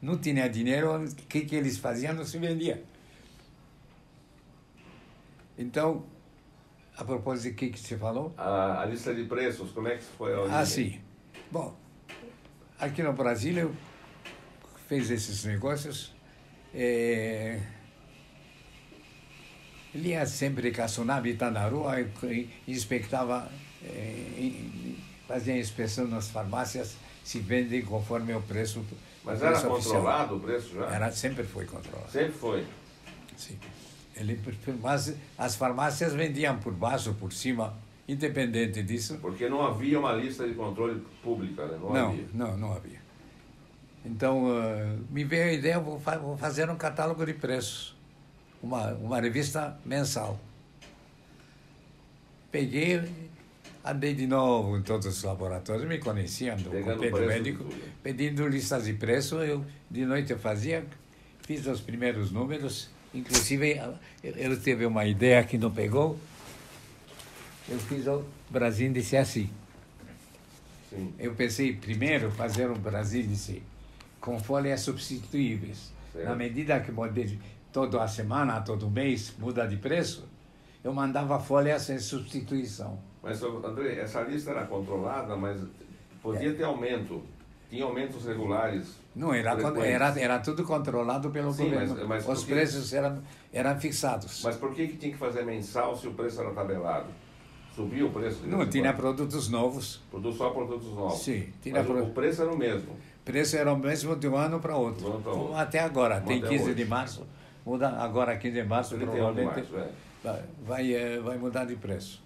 [0.00, 2.82] Não tinha dinheiro, o que, que eles faziam não se vendia.
[5.58, 6.06] Então,
[6.96, 8.32] a propósito de que, que você falou?
[8.38, 10.60] A, a lista de preços, como é que foi a?
[10.60, 10.98] Ah, sim.
[11.50, 11.76] Bom,
[12.78, 13.74] aqui no Brasil eu
[14.88, 16.14] fiz esses negócios
[16.74, 17.60] é,
[19.94, 23.48] ele ia sempre caçonava, está na rua, e inspectava,
[23.84, 24.52] é,
[25.28, 28.84] fazia inspeção nas farmácias, se vende conforme o preço.
[29.24, 30.86] Mas o preço era controlado o preço já?
[30.86, 32.10] Era, sempre foi controlado.
[32.10, 32.66] Sempre foi?
[33.36, 33.58] Sim.
[34.16, 34.38] Ele,
[34.80, 37.74] mas as farmácias vendiam por baixo, por cima,
[38.06, 39.18] independente disso.
[39.20, 41.78] Porque não havia uma lista de controle pública, né?
[41.80, 42.26] Não, não havia.
[42.32, 43.04] Não, não havia.
[44.04, 47.96] Então, uh, me veio a ideia, vou, fa vou fazer um catálogo de preços,
[48.64, 50.40] uma, uma revista mensal.
[52.50, 53.02] Peguei,
[53.84, 57.66] andei de novo em todos os laboratórios, me conheciam do compêndio médico,
[58.02, 60.84] pedindo listas de preço, eu de noite eu fazia,
[61.42, 63.80] fiz os primeiros números, inclusive
[64.22, 66.18] ele teve uma ideia que não pegou,
[67.68, 69.50] eu fiz o Brasil disse assim.
[70.88, 71.12] Sim.
[71.18, 73.62] Eu pensei primeiro fazer um Brasil disse
[74.20, 75.92] com folhas substituíveis.
[76.12, 76.28] Certo.
[76.28, 76.92] Na medida que
[77.74, 80.28] toda semana, todo mês, muda de preço,
[80.84, 82.96] eu mandava folhas em substituição.
[83.20, 85.60] Mas, André, essa lista era controlada, mas
[86.22, 86.52] podia é.
[86.52, 87.20] ter aumento.
[87.68, 88.94] Tinha aumentos regulares.
[89.16, 91.96] Não, era, era, era tudo controlado pelo Sim, governo.
[92.06, 93.20] Mas, mas Os preços eram,
[93.52, 94.42] eram fixados.
[94.44, 97.08] Mas por que, que tinha que fazer mensal se o preço era tabelado?
[97.74, 98.46] Subiu o preço?
[98.46, 100.00] Não, tinha produtos novos.
[100.12, 101.18] Produz só produtos novos.
[101.18, 101.48] Sim.
[101.60, 102.04] Tinha mas pro...
[102.04, 105.06] o preço era o mesmo preço era o mesmo de um ano para outro.
[105.06, 105.54] outro.
[105.56, 106.74] Até agora, tem 15 hoje.
[106.74, 107.26] de março,
[107.64, 109.90] muda agora 15 de março, provavelmente de março,
[110.24, 110.42] é.
[110.64, 112.22] vai, eh, vai mudar de preço.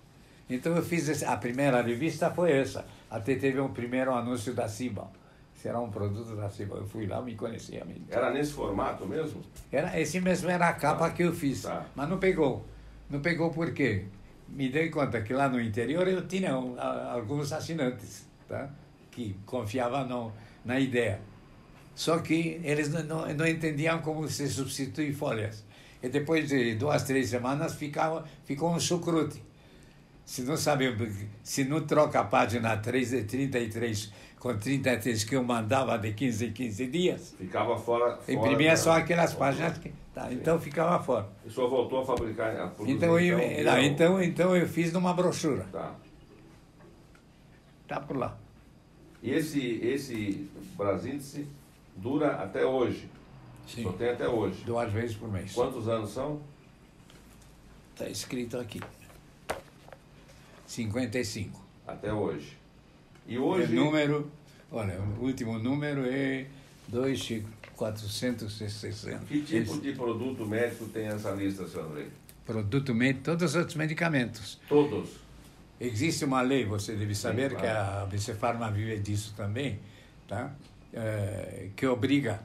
[0.48, 2.84] Então eu fiz esse, a primeira revista foi essa.
[3.10, 5.10] Até teve um primeiro anúncio da Ciba.
[5.54, 6.76] Será um produto da Ciba.
[6.76, 7.84] Eu fui lá, me conhecia.
[7.84, 8.02] Me...
[8.08, 9.42] Era nesse formato mesmo?
[9.70, 11.14] Era, esse mesmo era a capa tá.
[11.14, 11.62] que eu fiz.
[11.62, 11.84] Tá.
[11.94, 12.64] Mas não pegou.
[13.10, 14.06] Não pegou por quê?
[14.48, 18.26] Me dei conta que lá no interior eu tinha alguns assinantes.
[18.48, 18.70] tá?
[19.18, 20.32] que confiava no,
[20.64, 21.20] na ideia.
[21.98, 25.64] Só que eles não, não, entendiam como se substitui folhas.
[26.00, 29.42] E depois de duas, três semanas ficava, ficou um chucrute.
[30.24, 30.96] Se não sabe,
[31.42, 36.52] se não troca a página 3, 33 com 33 que eu mandava de 15 em
[36.52, 37.34] 15 dias.
[37.36, 38.16] Ficava fora.
[38.18, 39.92] fora imprimia só aquelas páginas que.
[40.14, 41.28] Tá, então ficava fora.
[41.44, 42.56] E só voltou a fabricar.
[42.60, 45.66] A produzir, então, eu, então, não, então, então eu fiz numa brochura.
[45.72, 45.96] Tá.
[47.88, 48.38] Tá por lá.
[49.20, 51.57] E esse, esse Brasíndice
[51.98, 53.08] dura até hoje.
[53.66, 53.82] Sim.
[53.82, 54.62] Só tem até hoje.
[54.64, 55.52] Duas vezes por mês.
[55.52, 56.40] Quantos anos são?
[57.92, 58.80] Está escrito aqui.
[60.66, 61.60] 55.
[61.86, 62.56] Até hoje.
[63.26, 63.76] E hoje.
[63.76, 64.30] O número,
[64.70, 66.46] olha, o último número é
[66.88, 69.18] 2460.
[69.26, 69.80] Que tipo Esse...
[69.80, 72.06] de produto médico tem essa lista, senhor André?
[72.46, 74.58] Produto médico, todos os medicamentos.
[74.68, 75.10] Todos.
[75.80, 77.60] Existe uma lei, você deve saber, Sim, claro.
[77.60, 79.78] que a ABC Pharma vive disso também,
[80.26, 80.52] tá?
[80.92, 82.40] É, que obriga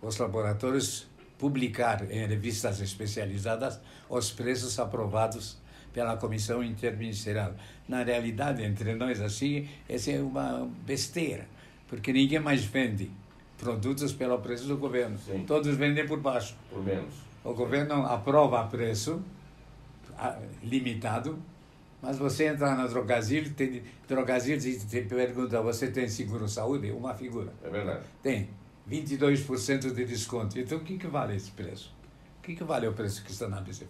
[0.00, 1.06] os laboratórios
[1.38, 5.58] publicar em revistas especializadas os preços aprovados
[5.92, 7.54] pela comissão interministerial.
[7.88, 11.46] Na realidade, entre nós assim, essa é uma besteira,
[11.88, 13.10] porque ninguém mais vende
[13.58, 15.18] produtos pelo preço do governo.
[15.18, 15.44] Sim.
[15.46, 16.54] Todos vendem por baixo.
[16.70, 17.14] Por menos.
[17.44, 19.22] O governo aprova preço
[20.62, 21.38] limitado,
[22.06, 26.92] mas você entra na Drogazil, tem Drogazil e te pergunta, você tem seguro saúde?
[26.92, 27.52] Uma figura.
[27.64, 28.04] É verdade.
[28.22, 28.48] Tem.
[28.88, 30.56] 22% de desconto.
[30.56, 31.92] Então, o que, que vale esse preço?
[32.38, 33.88] O que, que vale o preço que está na BC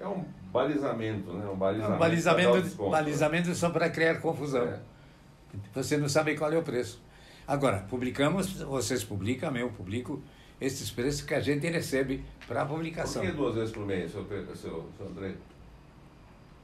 [0.00, 1.46] É um balizamento, né?
[1.46, 3.54] Um balizamento, um balizamento, balizamento né?
[3.54, 4.64] só para criar confusão.
[4.64, 4.80] É.
[5.74, 7.02] Você não sabe qual é o preço.
[7.46, 10.22] Agora, publicamos, vocês publicam, eu publico,
[10.58, 13.20] esses preços que a gente recebe para a publicação.
[13.20, 15.34] Por que duas vezes por mês, seu, seu, seu André?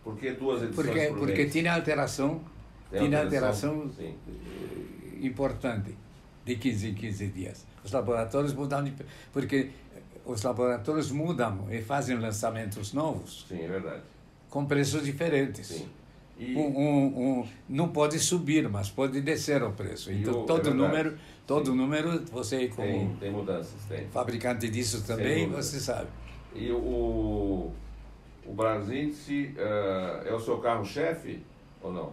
[0.02, 1.52] Por que duas edições porque, por porque mês?
[1.52, 2.40] tinha alteração,
[2.90, 4.14] tem tinha alteração, alteração
[5.20, 5.94] importante
[6.44, 7.66] de 15 em 15 dias.
[7.84, 8.92] Os laboratórios mudam, de,
[9.32, 9.70] porque
[10.24, 13.46] os laboratórios mudam e fazem lançamentos novos.
[13.48, 14.02] Sim, é verdade.
[14.48, 15.66] Com preços diferentes.
[15.66, 15.88] Sim.
[16.38, 16.54] E...
[16.54, 20.12] Um, um, um, não pode subir, mas pode descer o preço.
[20.12, 21.76] Então, o, todo é número, todo Sim.
[21.76, 24.06] número, você como tem, tem mudanças, tem.
[24.08, 26.08] fabricante disso também, você sabe.
[26.54, 27.72] E o,
[28.48, 31.42] o Brasíndice uh, é o seu carro-chefe
[31.82, 32.12] ou não?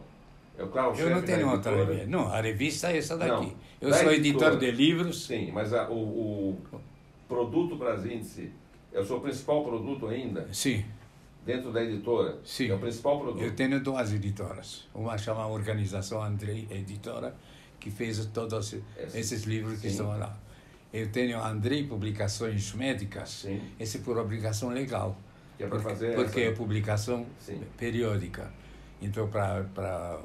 [0.57, 2.07] É o carro Eu não tenho outra revista.
[2.07, 3.45] Não, a revista é essa daqui.
[3.81, 5.25] Não, eu sou editor de livros.
[5.25, 6.81] Sim, mas a, o, o
[7.27, 8.51] produto Brasíndice
[8.93, 10.47] é o seu principal produto ainda?
[10.51, 10.83] Sim.
[11.45, 12.38] Dentro da editora?
[12.43, 12.69] Sim.
[12.69, 13.41] É o principal produto?
[13.41, 14.88] Eu tenho duas editoras.
[14.93, 17.36] Uma chama Organização Andrei Editora,
[17.79, 19.89] que fez todos Esse, esses livros que sim.
[19.89, 20.38] estão lá.
[20.91, 23.29] Eu tenho Andrei Publicações Médicas.
[23.29, 23.61] Sim.
[23.79, 25.17] Esse por obrigação legal.
[25.58, 26.51] Que é para fazer Porque essa...
[26.51, 27.62] é publicação sim.
[27.78, 28.51] periódica.
[29.01, 30.20] Então, para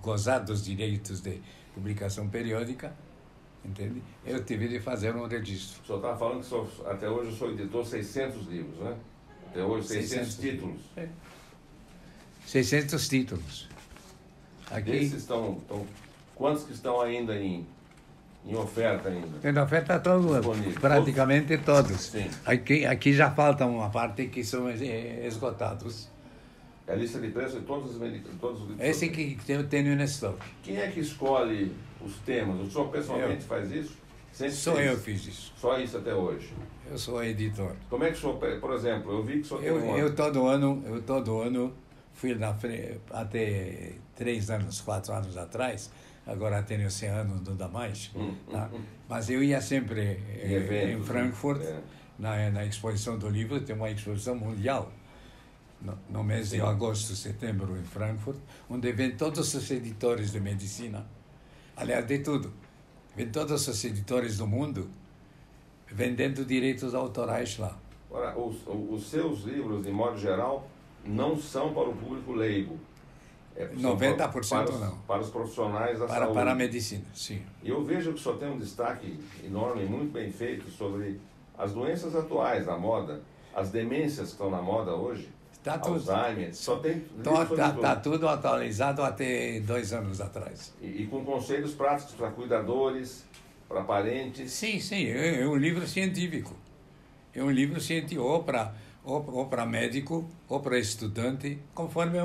[0.00, 1.40] gozar dos direitos de
[1.74, 2.94] publicação periódica,
[3.64, 4.02] entende?
[4.24, 5.82] Eu tive de fazer um registro.
[5.82, 8.96] O senhor estava falando que sou, até hoje eu sou editor 600 livros, né?
[9.48, 10.80] Até hoje 600, 600 títulos.
[10.96, 11.08] É.
[12.46, 13.68] 600 títulos.
[14.70, 15.86] Aqui, Esses estão, estão,
[16.34, 17.66] quantos que estão ainda em,
[18.44, 19.48] em oferta ainda?
[19.48, 20.46] Em oferta todos,
[20.80, 22.00] praticamente todos.
[22.00, 22.28] Sim.
[22.44, 26.10] Aqui, aqui já falta uma parte que são esgotados.
[26.86, 27.98] É a lista de preços de todos os,
[28.40, 28.86] todos os livros.
[28.86, 30.44] Esse que eu tenho no estoque.
[30.62, 31.72] Quem é que escolhe
[32.04, 32.60] os temas?
[32.60, 33.48] O senhor pessoalmente eu.
[33.48, 33.96] faz isso?
[34.32, 34.90] Sempre Só fez.
[34.90, 35.52] eu fiz isso.
[35.56, 36.52] Só isso até hoje?
[36.90, 37.76] Eu sou editor.
[37.88, 39.98] Como é que o senhor, por exemplo, eu vi que o senhor eu, tem uma...
[39.98, 41.72] eu todo ano, eu todo ano
[42.12, 45.90] fui na frente, até três anos, quatro anos atrás,
[46.26, 48.68] agora tenho 100 anos, não dá mais, hum, tá?
[48.72, 48.82] hum, hum.
[49.08, 51.80] mas eu ia sempre em, eventos, em Frankfurt, é.
[52.18, 54.92] na, na exposição do livro, tem uma exposição mundial
[55.80, 56.56] no, no mês Sim.
[56.56, 58.38] de agosto, setembro, em Frankfurt,
[58.70, 61.06] onde vem todos os editores de medicina,
[61.76, 62.52] aliás, de tudo.
[63.14, 64.88] Vem todos os editores do mundo
[65.86, 67.76] vendendo direitos autorais lá.
[68.10, 70.68] Ora, os, os seus livros, de modo geral,
[71.04, 72.78] não são para o público leigo.
[73.54, 74.98] É, 90% para, para os, não.
[74.98, 76.34] Para os profissionais da para, saúde.
[76.34, 77.42] Para a medicina, sim.
[77.62, 81.20] E eu vejo que o senhor tem um destaque enorme, muito bem feito, sobre
[81.58, 83.20] as doenças atuais da moda,
[83.54, 85.28] as demências que estão na moda hoje.
[85.62, 87.04] Tá tudo, Alzheimer, só tem.
[87.18, 90.74] Está tá, tá tudo atualizado até dois anos atrás.
[90.80, 93.24] E, e com conselhos práticos para cuidadores,
[93.68, 94.50] para parentes.
[94.50, 96.56] Sim, sim, é, é, um livro científico.
[97.32, 98.74] É um livro científico, ou para
[99.04, 102.18] ou, ou médico, ou para estudante, conforme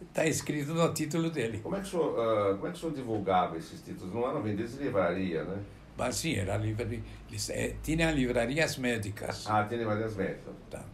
[0.00, 1.60] está escrito no título dele.
[1.62, 4.12] Como é, que o senhor, uh, como é que o senhor divulgava esses títulos?
[4.12, 5.58] Não eram vendidos em livraria, né?
[5.96, 7.00] Mas sim, era livraria.
[7.50, 9.46] É, tinha livrarias médicas.
[9.48, 10.54] Ah, tinha livrarias médicas.
[10.70, 10.84] Tá.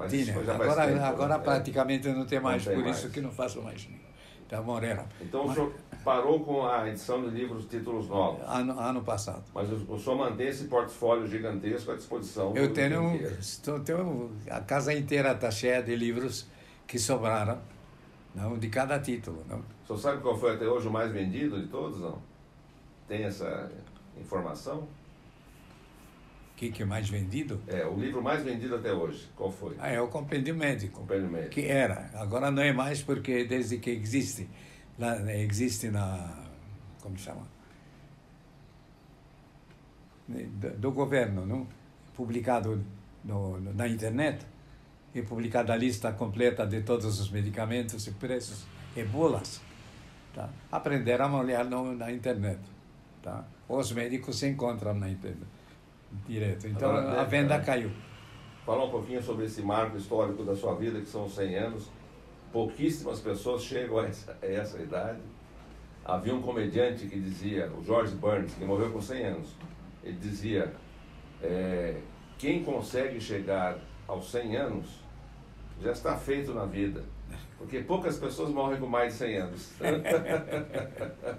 [0.00, 0.34] Mas Tinha.
[0.34, 1.44] Agora, tempo, agora né?
[1.44, 2.98] praticamente não tem mais, não tem por mais.
[2.98, 3.86] isso que não faço mais.
[4.42, 5.02] Está morrendo.
[5.20, 5.50] Então Mas...
[5.50, 8.42] o senhor parou com a edição de livros títulos novos.
[8.48, 9.44] Ano, ano passado.
[9.54, 12.56] Mas o, o senhor mantém esse portfólio gigantesco à disposição.
[12.56, 14.32] Eu tenho, estou, tenho.
[14.50, 16.48] A casa inteira está cheia de livros
[16.86, 17.58] que sobraram,
[18.34, 19.44] não, de cada título.
[19.48, 19.58] Não?
[19.58, 22.18] O senhor sabe qual foi até hoje o mais vendido de todos, não?
[23.08, 23.70] Tem essa
[24.20, 24.86] informação?
[26.60, 27.58] que, que é mais vendido?
[27.66, 29.76] É, o livro mais vendido até hoje, qual foi?
[29.78, 31.00] Ah, é o Compêndio Médico.
[31.00, 31.52] Compêndio Médico.
[31.52, 32.10] Que era.
[32.12, 34.46] Agora não é mais porque desde que existe,
[34.98, 36.44] lá, existe na,
[37.00, 37.48] como chama?
[40.28, 41.66] Do, do governo, não?
[42.14, 42.84] Publicado
[43.24, 44.44] no, no, na internet
[45.14, 48.64] e publicada a lista completa de todos os medicamentos e preços
[48.96, 49.60] e bulas.
[50.34, 50.48] Tá?
[50.70, 52.60] Aprenderam a olhar no, na internet.
[53.22, 53.44] Tá?
[53.68, 55.60] Os médicos se encontram na internet
[56.26, 56.66] direto.
[56.66, 57.90] Então Agora, a venda é, caiu.
[58.64, 61.90] Falar um pouquinho sobre esse marco histórico da sua vida, que são 100 anos.
[62.52, 65.20] Pouquíssimas pessoas chegam a essa, a essa idade.
[66.04, 69.48] Havia um comediante que dizia, o George Burns, que morreu com 100 anos,
[70.02, 70.72] ele dizia:
[71.42, 72.00] é,
[72.38, 74.99] quem consegue chegar aos 100 anos
[75.82, 77.02] já está feito na vida.
[77.58, 79.72] Porque poucas pessoas morrem com mais de 100 anos.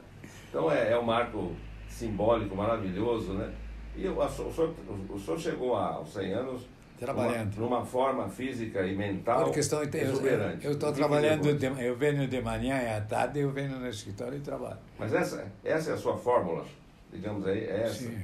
[0.49, 1.55] então é, é um marco
[1.89, 3.51] simbólico maravilhoso, né?
[3.95, 4.73] E o, o, senhor,
[5.09, 6.69] o senhor chegou aos 100 anos
[6.99, 10.63] trabalhando numa, numa forma física e mental Por questão, exuberante.
[10.63, 14.37] Eu estou trabalhando, de, eu venho de manhã e à tarde, eu venho no escritório
[14.37, 14.77] e trabalho.
[14.99, 16.63] Mas essa, essa é a sua fórmula,
[17.11, 18.03] digamos aí, é essa.
[18.03, 18.19] Sim.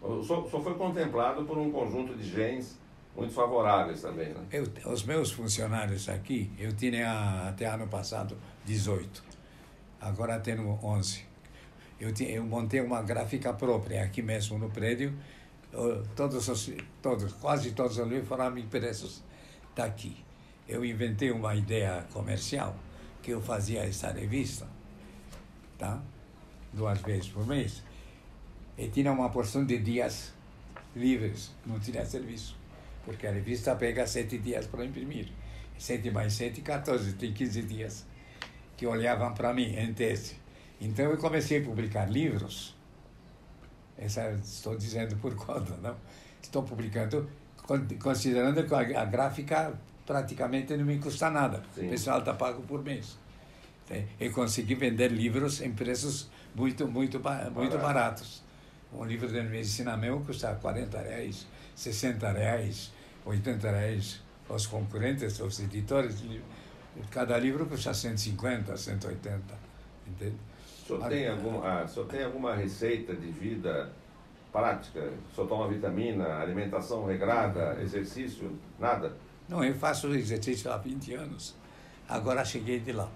[0.00, 2.80] O senhor, o senhor foi contemplado por um conjunto de genes
[3.16, 4.46] muito favoráveis também, né?
[4.50, 9.22] Eu, os meus funcionários aqui, eu tinha até ano passado 18,
[10.00, 11.32] agora tenho 11
[12.02, 15.16] eu, tinha, eu montei uma gráfica própria aqui mesmo no prédio.
[16.16, 19.22] Todos, os, todos quase todos os livros foram impressos
[19.72, 20.16] daqui.
[20.68, 22.74] Eu inventei uma ideia comercial
[23.22, 24.66] que eu fazia essa revista,
[25.78, 26.02] tá?
[26.72, 27.84] Duas vezes por mês.
[28.76, 30.34] E tinha uma porção de dias
[30.96, 32.58] livres, não tinha serviço,
[33.04, 35.28] porque a revista pega sete dias para imprimir.
[35.78, 38.06] Sete mais sete, 14, tem 15 dias
[38.76, 40.36] que olhavam para mim em teste.
[40.80, 42.76] Então eu comecei a publicar livros.
[43.98, 45.96] Essa estou dizendo por conta, não?
[46.40, 47.28] Estou publicando
[48.00, 49.72] considerando que a, gráfica
[50.04, 51.62] praticamente não me custa nada.
[51.74, 51.86] Sim.
[51.86, 53.16] O pessoal está pago por mês.
[54.18, 57.20] E consegui vender livros em preços muito, muito,
[57.54, 58.42] muito baratos.
[58.92, 61.46] Um livro de medicina meu custa 40 reais,
[61.82, 62.92] 60 reais,
[63.24, 64.20] 80 reais.
[64.48, 66.22] Os concorrentes, os editores,
[67.10, 69.42] cada livro custa 150, 180.
[70.06, 70.36] Entende?
[70.86, 73.90] Senhor, tem algum, ah, senhor tem alguma receita de vida
[74.52, 75.00] prática?
[75.34, 79.16] Senhor toma vitamina, alimentação regrada, exercício, nada?
[79.48, 81.54] Não, eu faço exercício há 20 anos.
[82.08, 83.08] Agora cheguei de lá.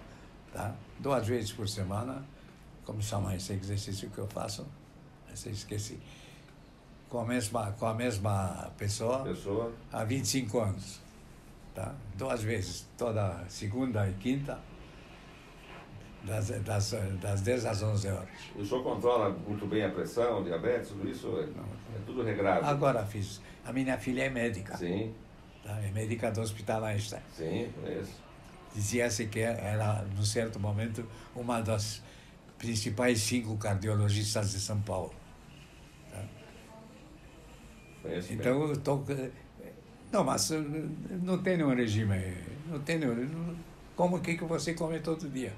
[0.52, 0.74] Tá?
[0.98, 2.24] Duas vezes por semana.
[2.84, 4.66] Como chama esse exercício que eu faço?
[5.32, 6.00] Esse esqueci.
[7.08, 9.72] Com a mesma, com a mesma pessoa, pessoa.
[9.92, 11.00] há 25 anos.
[11.74, 11.94] Tá?
[12.16, 14.58] Duas vezes, toda segunda e quinta
[16.26, 18.28] das, das, das 10 às 11 horas.
[18.56, 21.28] O senhor controla muito bem a pressão, diabetes, tudo isso?
[21.38, 22.66] É, é tudo regrado?
[22.66, 23.40] Agora fiz.
[23.64, 24.76] A minha filha é médica.
[24.76, 25.14] Sim.
[25.62, 25.80] Tá?
[25.80, 27.22] É médica do Hospital Einstein.
[27.32, 28.20] Sim, é isso.
[28.74, 32.02] Dizia-se que era, num certo momento, uma das
[32.58, 35.14] principais cinco cardiologistas de São Paulo.
[38.06, 38.34] Tá?
[38.34, 39.04] Então, eu estou...
[40.12, 40.50] Não, mas
[41.22, 42.16] não tenho um regime.
[42.68, 43.56] Não tenho...
[43.94, 45.52] Como que, que você come todo dia?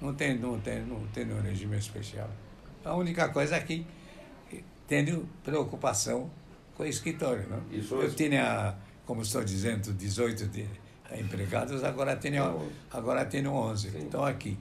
[0.00, 2.28] Não tem, não tem, não tem um regime especial.
[2.84, 3.86] A única coisa é que
[4.86, 6.30] tenho preocupação
[6.76, 7.46] com o escritório.
[7.48, 7.62] Não?
[7.70, 8.74] Isso Eu tinha,
[9.04, 10.66] como estou dizendo, 18 de
[11.12, 13.90] empregados, agora tenho, agora tenho 11.
[13.90, 13.98] Sim.
[14.02, 14.58] Então, aqui,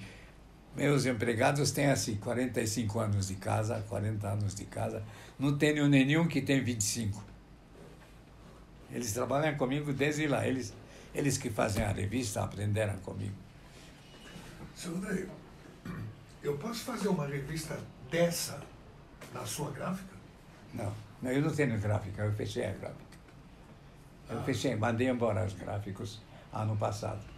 [0.76, 5.02] meus empregados têm assim 45 anos de casa, 40 anos de casa.
[5.40, 7.24] Não tenho nenhum que tem 25.
[8.92, 10.46] Eles trabalham comigo desde lá.
[10.46, 10.74] Eles,
[11.14, 13.36] eles que fazem a revista aprenderam comigo.
[14.76, 15.28] Seu André,
[16.44, 17.80] eu posso fazer uma revista
[18.12, 18.62] dessa
[19.34, 20.14] na sua gráfica?
[20.74, 23.06] Não, não eu não tenho gráfica, eu fechei a gráfica.
[24.30, 24.44] Eu ah.
[24.44, 26.22] fechei, mandei embora os gráficos
[26.52, 27.35] ano passado.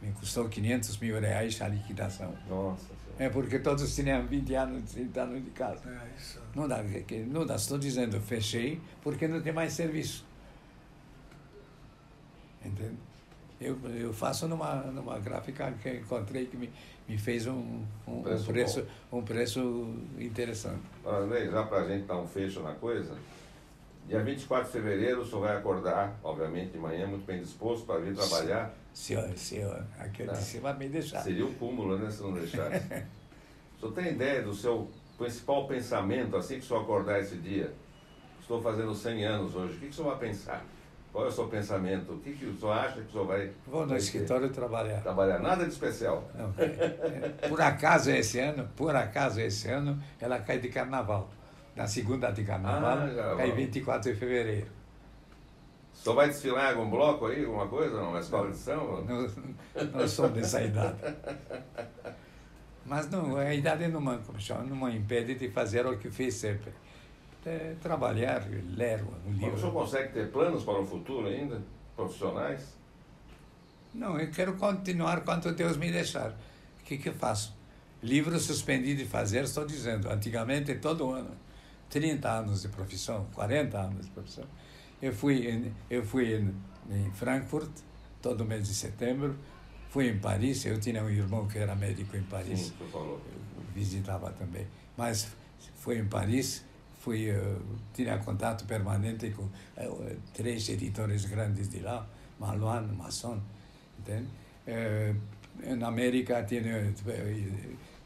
[0.00, 2.32] Me custou 500 mil reais a liquidação.
[2.48, 2.86] Nossa
[3.18, 5.88] É porque todos tinham 20 anos, 30 anos de casa.
[5.88, 6.40] É isso.
[6.54, 6.82] Não dá,
[7.26, 10.24] não dá, estou dizendo, fechei porque não tem mais serviço.
[12.64, 12.96] Entende?
[13.60, 16.70] Eu, eu faço numa, numa gráfica que encontrei que me,
[17.08, 20.82] me fez um, um, preço, um preço, um preço interessante.
[21.04, 23.16] André, já para a gente dar um fecho na coisa,
[24.08, 28.00] dia 24 de fevereiro o senhor vai acordar, obviamente, de manhã, muito bem disposto para
[28.00, 28.74] vir trabalhar.
[28.92, 29.60] Se, se,
[29.98, 30.34] aquele tá.
[30.34, 31.20] de cima me deixar.
[31.20, 32.82] Seria o um cúmulo, né, se não deixasse.
[33.78, 37.72] O senhor tem ideia do seu principal pensamento assim que o senhor acordar esse dia?
[38.40, 39.74] Estou fazendo 100 anos hoje.
[39.74, 40.64] O que, que o senhor vai pensar?
[41.12, 42.12] Qual é o seu pensamento?
[42.14, 43.52] O que, que o senhor acha que o senhor vai.
[43.68, 45.00] Vou no escritório trabalhar.
[45.00, 45.38] Trabalhar.
[45.38, 46.28] Nada de especial.
[46.34, 51.30] Não, é, é, por acaso esse ano, por acaso esse ano, ela cai de carnaval.
[51.78, 53.56] Na segunda de carnaval, Ah, cai carnaval.
[53.56, 54.66] 24 de fevereiro.
[55.94, 57.96] Senhor vai desfilar em algum bloco aí, alguma coisa?
[57.96, 58.10] Não?
[58.10, 59.00] Uma escola de samba?
[59.02, 60.96] Não, não sou dessa idade.
[62.84, 64.00] Mas não, a idade não
[64.64, 66.72] não impede de fazer o que fiz sempre.
[67.46, 68.44] É, trabalhar,
[68.76, 69.72] ler um O senhor livro.
[69.72, 71.62] consegue ter planos para o futuro ainda?
[71.94, 72.74] Profissionais?
[73.94, 76.30] Não, eu quero continuar quanto Deus me deixar.
[76.30, 77.56] O que, que eu faço?
[78.02, 80.10] Livro suspendi de fazer, estou dizendo.
[80.10, 81.30] Antigamente, todo ano,
[81.90, 84.44] 30 anos de profissão, 40 anos de profissão.
[85.00, 86.54] Eu fui em, eu fui em,
[86.90, 87.70] em Frankfurt,
[88.20, 89.36] todo mês de setembro.
[89.90, 92.60] Fui em Paris, eu tinha um irmão que era médico em Sim, Paris.
[92.76, 93.22] senhor falou.
[93.74, 94.66] visitava também.
[94.96, 95.28] Mas
[95.76, 96.64] fui em Paris,
[96.98, 97.56] fui, eh,
[97.94, 102.06] tinha contato permanente com eh, três editores grandes de lá,
[102.38, 103.40] Malouin, Masson,
[103.98, 104.28] entende?
[104.66, 105.14] Eh,
[105.76, 106.92] na América tinha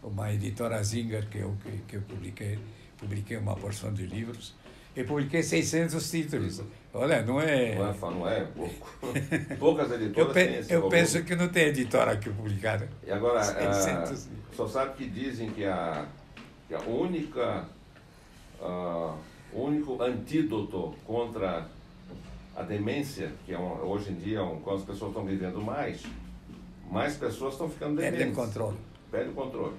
[0.03, 2.59] uma editora Zinger que eu, que, que eu publiquei,
[3.03, 4.55] publiquei uma porção de livros
[4.97, 6.63] e publiquei 600 títulos.
[6.95, 7.75] Olha, não é...
[7.75, 8.91] Não é, não é pouco.
[9.59, 10.99] Poucas Eu, editoras pe- têm esse eu volume.
[11.01, 12.87] penso que não tem editora que publicaram.
[13.07, 14.29] E agora, ah, 600.
[14.53, 16.07] o senhor sabe que dizem que a,
[16.69, 17.65] que a única,
[18.61, 19.17] ah,
[19.53, 21.67] o único antídoto contra
[22.55, 25.61] a demência, que é um, hoje em dia, é um, quando as pessoas estão vivendo
[25.63, 26.03] mais,
[26.91, 28.19] mais pessoas estão ficando dementes.
[28.19, 28.77] Perdem controle.
[29.11, 29.75] Perde o controle.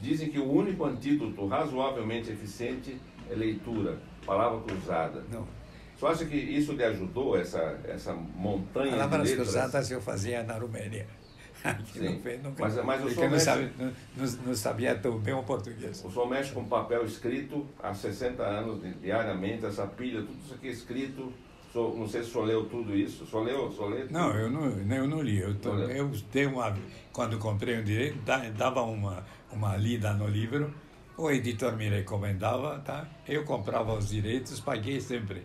[0.00, 2.96] Dizem que o único antídoto razoavelmente eficiente
[3.30, 5.24] é leitura, palavra cruzada.
[5.30, 5.46] Não.
[5.96, 9.48] Você acha que isso lhe ajudou, essa, essa montanha Palavras de letras?
[9.48, 11.06] cruzadas eu fazia na Romênia.
[11.64, 12.04] Aqui Sim.
[12.04, 12.62] não nunca.
[12.62, 13.92] Mas- mas o porque senhor não, sabe, não,
[14.46, 16.04] não- sabia tão bem o português.
[16.04, 20.54] O senhor mexe com papel escrito há 60 anos, di- diariamente, essa pilha, tudo isso
[20.54, 21.32] aqui é escrito.
[21.68, 23.24] O senhor- não sei se o senhor leu tudo isso.
[23.24, 23.66] O senhor leu?
[23.66, 24.06] O senhor leu?
[24.10, 25.38] Não, eu não, eu não li.
[25.38, 26.76] Eu, tô- eu dei uma,
[27.12, 30.72] quando comprei um direito, da- dava uma, uma lida no livro,
[31.16, 33.06] o editor me recomendava, tá?
[33.26, 35.42] eu comprava os direitos, paguei sempre,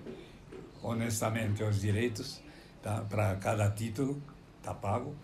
[0.81, 2.41] honestamente, os direitos
[2.81, 3.01] tá?
[3.09, 4.21] para cada título,
[4.61, 5.15] tá pago.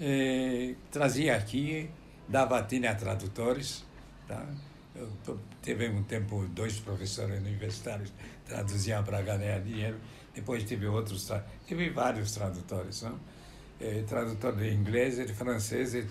[0.00, 1.90] E trazia aqui,
[2.28, 3.84] dava, tinha tradutores,
[4.28, 4.46] tá?
[4.94, 8.12] Eu, teve um tempo dois professores universitários
[8.46, 9.96] traduziam para ganhar dinheiro.
[10.36, 11.32] Depois tive outros,
[11.66, 13.18] tive vários tradutores, não?
[13.80, 15.94] Eh, tradutor de inglês e de francês.
[15.94, 16.06] E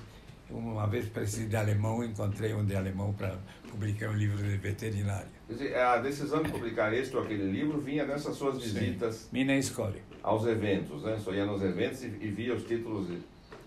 [0.49, 3.37] uma vez precisei de alemão, encontrei um de alemão para
[3.69, 5.29] publicar um livro de veterinária.
[5.75, 10.01] A decisão de publicar este ou aquele livro vinha dessas suas visitas Minha escolha.
[10.23, 11.19] aos eventos, né?
[11.19, 13.07] Senhor ia nos eventos e, e via os títulos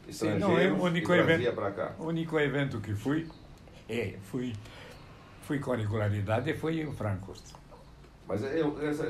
[0.08, 1.94] estrangeiros não, é o único e trazia para cá.
[2.00, 3.28] O único evento que fui,
[3.88, 4.52] é, fui,
[5.42, 7.44] fui com regularidade, foi em Frankfurt.
[8.28, 9.06] Mas eu, essa,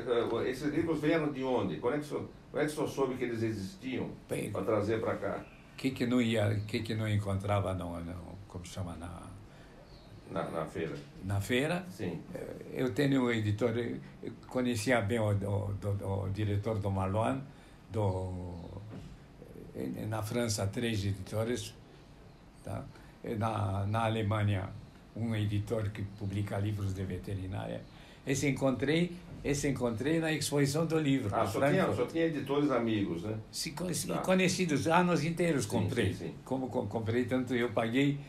[0.47, 1.75] esses livros vieram de onde?
[1.77, 4.09] Como é que o senhor, como é que o soube que eles existiam
[4.51, 5.45] para trazer para cá?
[5.75, 8.13] que que não ia, que que não encontrava no, no
[8.47, 9.21] como chama na
[10.31, 10.95] Na, na feira?
[11.25, 11.85] na feira?
[11.89, 12.21] Sim.
[12.73, 13.73] Eu tenho um editor,
[14.47, 17.41] conhecia bem o, o, do- o diretor do Malouin,
[17.91, 18.31] do,
[20.07, 21.73] na França três editores,
[22.63, 22.83] tá?
[23.37, 24.69] Na, na Alemanha
[25.15, 27.81] um editor que publica livros de veterinária.
[28.29, 29.11] Esse encontrei,
[29.43, 31.33] esse encontrei na exposição do livro.
[31.33, 33.35] Ah, só tinha, só tinha editores amigos, né?
[33.51, 34.19] Se, se- Tá.
[34.19, 36.13] Conhecidos, anos inteiros Sim, comprei.
[36.13, 36.33] sim, sim.
[36.45, 38.19] Como co- comprei tanto, eu paguei.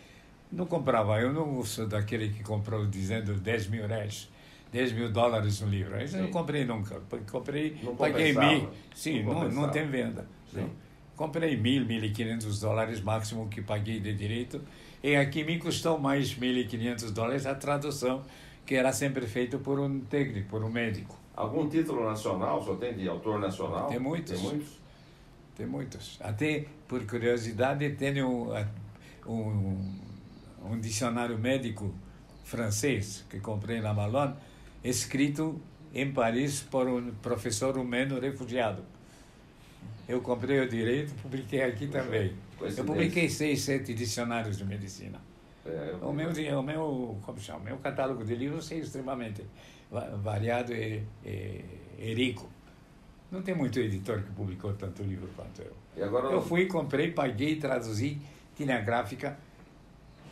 [0.50, 4.28] Não comprava, eu não sou daquele que comprou dizendo 10 mil reais,
[4.72, 6.02] 10 mil dólares no livro.
[6.02, 7.00] Isso eu não comprei nunca.
[7.30, 8.68] Comprei, Não paguei mil.
[8.94, 10.26] Sim, Não não, não, tem venda.
[10.50, 10.62] Sim.
[10.62, 10.70] não.
[11.14, 14.60] Comprei mil, mil e quinhentos dólares máximo que paguei de direito.
[15.02, 18.22] E aqui me custou mais mil e quinhentos dólares a tradução,
[18.64, 21.18] que era sempre feita por um técnico, por um médico.
[21.34, 23.88] Algum título nacional, só tem de autor nacional?
[23.88, 24.38] Tem muitos.
[24.38, 24.80] Tem muitos?
[25.56, 26.18] Tem muitos.
[26.20, 28.52] Até, por curiosidade, tenho
[29.26, 30.00] um, um,
[30.70, 31.94] um dicionário médico
[32.44, 34.34] francês que comprei na Malone,
[34.82, 35.60] escrito
[35.94, 38.82] em Paris por um professor rumeno refugiado.
[40.08, 42.34] Eu comprei o direito, publiquei aqui também.
[42.60, 45.20] Eu publiquei seis, sete dicionários de medicina.
[45.70, 47.60] É, O meu, o meu, como chama?
[47.60, 49.44] O meu catálogo de livros é extremamente
[49.90, 51.64] va- variado e, e,
[51.98, 52.48] e rico.
[53.30, 55.72] Não tem muito editor que publicou tanto livro quanto eu.
[55.96, 58.20] E agora Eu fui, comprei, paguei, traduzi,
[58.56, 59.38] tinha gráfica.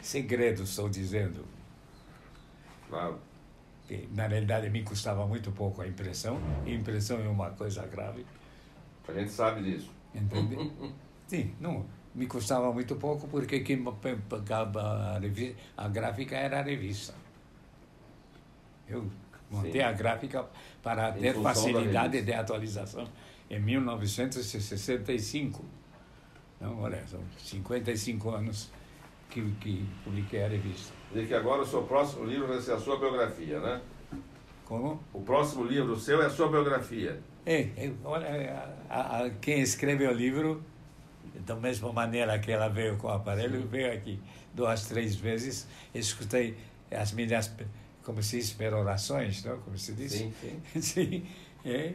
[0.03, 1.45] Segredo, estou dizendo.
[2.89, 3.18] Claro.
[3.86, 6.39] Que, na realidade, me custava muito pouco a impressão.
[6.66, 8.24] E impressão é uma coisa grave.
[9.07, 9.91] A gente sabe disso.
[10.14, 10.57] Entende?
[11.26, 11.84] Sim, não,
[12.19, 13.85] me custava muito pouco porque quem
[14.29, 17.14] pagava a, revista, a gráfica era a revista.
[18.89, 19.09] Eu
[19.49, 19.83] montei Sim.
[19.83, 20.45] a gráfica
[20.83, 23.07] para em ter facilidade de atualização
[23.49, 25.64] em 1965.
[26.57, 28.69] Então, olha, são 55 anos
[29.31, 30.93] que, que publiquei a revista.
[31.14, 33.81] E que agora o seu próximo livro vai ser a sua biografia, né?
[34.64, 35.01] Como?
[35.12, 37.21] O próximo livro seu é a sua biografia.
[37.47, 40.61] É, é olha, a, a, quem escreve o livro,
[41.49, 43.69] da mesma maneira que ela veio com o aparelho, Sim.
[43.69, 44.21] veio aqui
[44.55, 46.55] duas, três vezes, escutei
[46.91, 47.51] as minhas,
[48.05, 49.59] como se diz, perorações, não?
[49.61, 50.13] como se diz?
[50.13, 50.61] Sim, sim.
[50.81, 51.27] sim
[51.65, 51.95] é,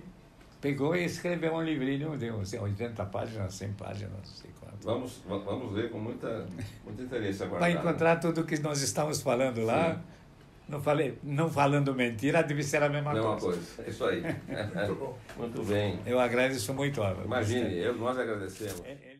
[0.59, 4.83] pegou e escreveu um livrinho de 80 páginas, 100 páginas, não sei quanto.
[4.83, 6.47] Vamos, vamos ler com muita,
[6.83, 7.59] muito interesse agora.
[7.59, 9.93] Vai encontrar tudo o que nós estamos falando lá.
[9.93, 10.01] Sim.
[10.67, 13.57] Não, falei, não falando mentira, deve ser a mesma, mesma coisa.
[13.57, 13.83] coisa.
[13.85, 14.21] É isso aí.
[14.73, 15.17] muito bom.
[15.37, 15.99] Muito bem.
[16.05, 17.01] Eu agradeço muito.
[17.25, 18.81] Imagine, eu, nós agradecemos.
[18.85, 19.12] É, é...